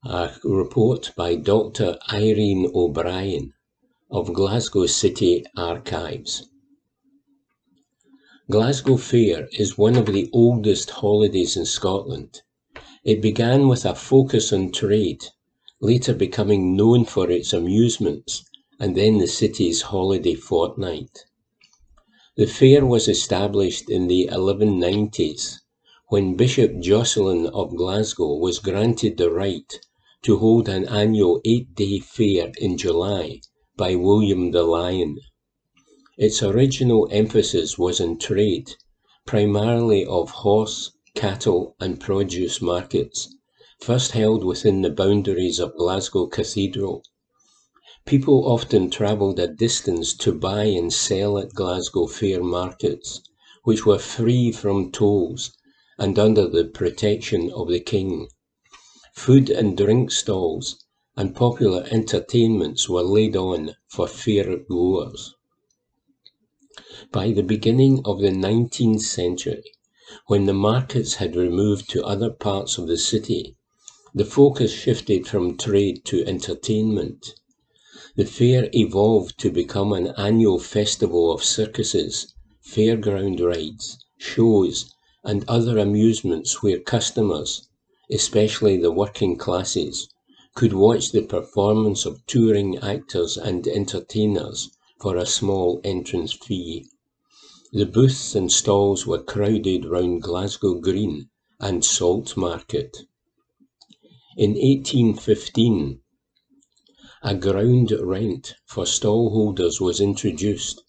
[0.06, 1.98] A report by Dr.
[2.11, 3.52] Irene O'Brien
[4.10, 6.48] of Glasgow City Archives.
[8.49, 12.44] Glasgow Fair is one of the oldest holidays in Scotland.
[13.03, 15.26] It began with a focus on trade,
[15.82, 18.45] later becoming known for its amusements,
[18.80, 21.26] and then the city's holiday fortnight.
[22.38, 25.57] The fair was established in the 1190s
[26.07, 29.78] when Bishop Jocelyn of Glasgow was granted the right
[30.22, 33.41] to hold an annual eight day fair in July
[33.76, 35.18] by William the Lion.
[36.19, 38.73] Its original emphasis was on trade,
[39.27, 43.35] primarily of horse, cattle, and produce markets,
[43.81, 47.03] first held within the boundaries of Glasgow Cathedral.
[48.07, 53.22] People often travelled a distance to buy and sell at Glasgow fair markets,
[53.64, 55.52] which were free from tolls
[55.99, 58.27] and under the protection of the king.
[59.14, 60.84] Food and drink stalls
[61.15, 65.35] and popular entertainments were laid on for fair goers.
[67.14, 69.64] By the beginning of the 19th century,
[70.28, 73.56] when the markets had removed to other parts of the city,
[74.14, 77.34] the focus shifted from trade to entertainment.
[78.16, 84.94] The fair evolved to become an annual festival of circuses, fairground rides, shows,
[85.24, 87.68] and other amusements where customers,
[88.12, 90.08] especially the working classes,
[90.54, 94.70] could watch the performance of touring actors and entertainers
[95.00, 96.86] for a small entrance fee.
[97.73, 101.27] The booths and stalls were crowded round Glasgow Green
[101.60, 102.95] and Salt Market.
[104.38, 105.99] In 1815,
[107.23, 110.81] a ground rent for stallholders was introduced,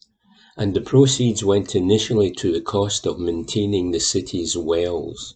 [0.57, 5.35] and the proceeds went initially to the cost of maintaining the city's wells.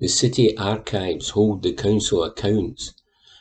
[0.00, 2.92] The city archives hold the council accounts,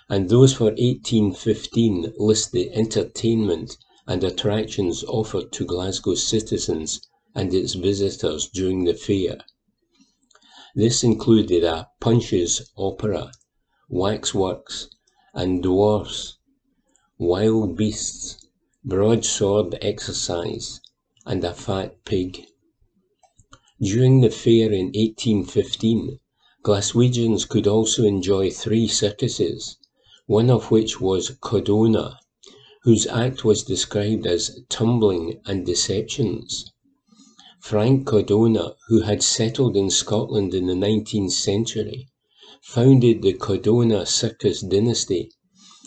[0.10, 3.78] and those for 1815 list the entertainment
[4.10, 7.00] and attractions offered to Glasgow citizens
[7.36, 9.38] and its visitors during the fair.
[10.74, 13.32] This included a Punch's opera,
[13.88, 14.90] waxworks,
[15.36, 16.40] and dwarfs,
[17.20, 18.48] wild beasts,
[18.84, 20.82] broadsword exercise,
[21.28, 22.48] and a fat pig.
[23.80, 26.20] During the fair in 1815,
[26.64, 29.78] Glaswegians could also enjoy three circuses,
[30.26, 32.18] one of which was Codona,
[32.84, 36.72] whose act was described as tumbling and deceptions.
[37.60, 42.08] Frank Codona, who had settled in Scotland in the 19th century,
[42.64, 45.30] founded the Codona Circus dynasty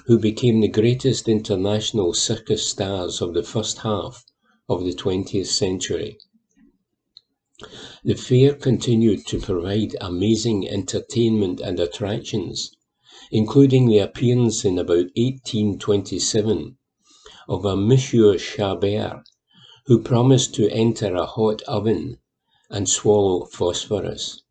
[0.07, 4.25] who became the greatest international circus stars of the first half
[4.69, 6.19] of the 20th century.
[8.05, 12.71] The fair continued to provide amazing entertainment and attractions,
[13.31, 16.77] including the appearance in about 1827
[17.49, 19.25] of a Monsieur Chabert,
[19.87, 22.19] who promised to enter a hot oven
[22.71, 24.43] and swallow phosphorus.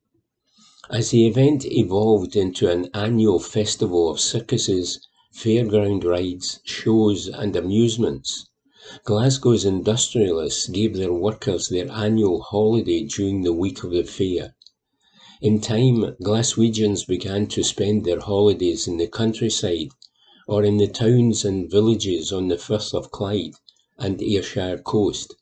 [0.89, 4.99] As the event evolved into an annual festival of circuses
[5.33, 8.49] fairground rides, shows, and amusements.
[9.05, 14.55] Glasgow's industrialists gave their workers their annual holiday during the week of the fair.
[15.41, 19.87] In time, Glaswegians began to spend their holidays in the countryside
[20.51, 23.53] or in the towns and villages on the Firth of Clyde
[23.97, 25.33] and Ayrshire coast,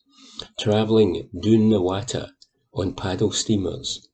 [0.59, 2.29] travelling doon the water
[2.75, 4.07] on paddle steamers.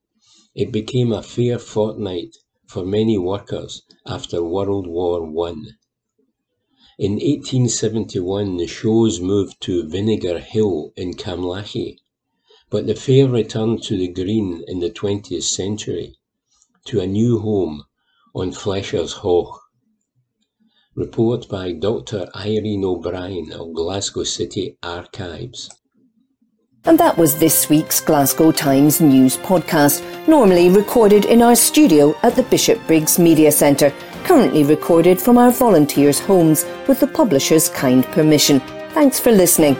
[0.55, 5.76] It became a fair fortnight for many workers after World War One.
[6.97, 11.97] In 1871 the shows moved to Vinegar Hill in Camlachie,
[12.69, 16.15] but the fair returned to the Green in the 20th century,
[16.85, 17.84] to a new home
[18.34, 19.59] on Flesher's Haugh.
[20.97, 25.69] Report by Dr Irene O'Brien of Glasgow City Archives.
[26.85, 32.38] And that was this week's Glasgow Times News podcast, normally recorded in our studio at
[32.38, 33.91] the Bishopbriggs Media Centre,
[34.23, 38.61] currently recorded from our volunteers' homes with the publisher's kind permission.
[38.91, 39.76] Thanks for listening.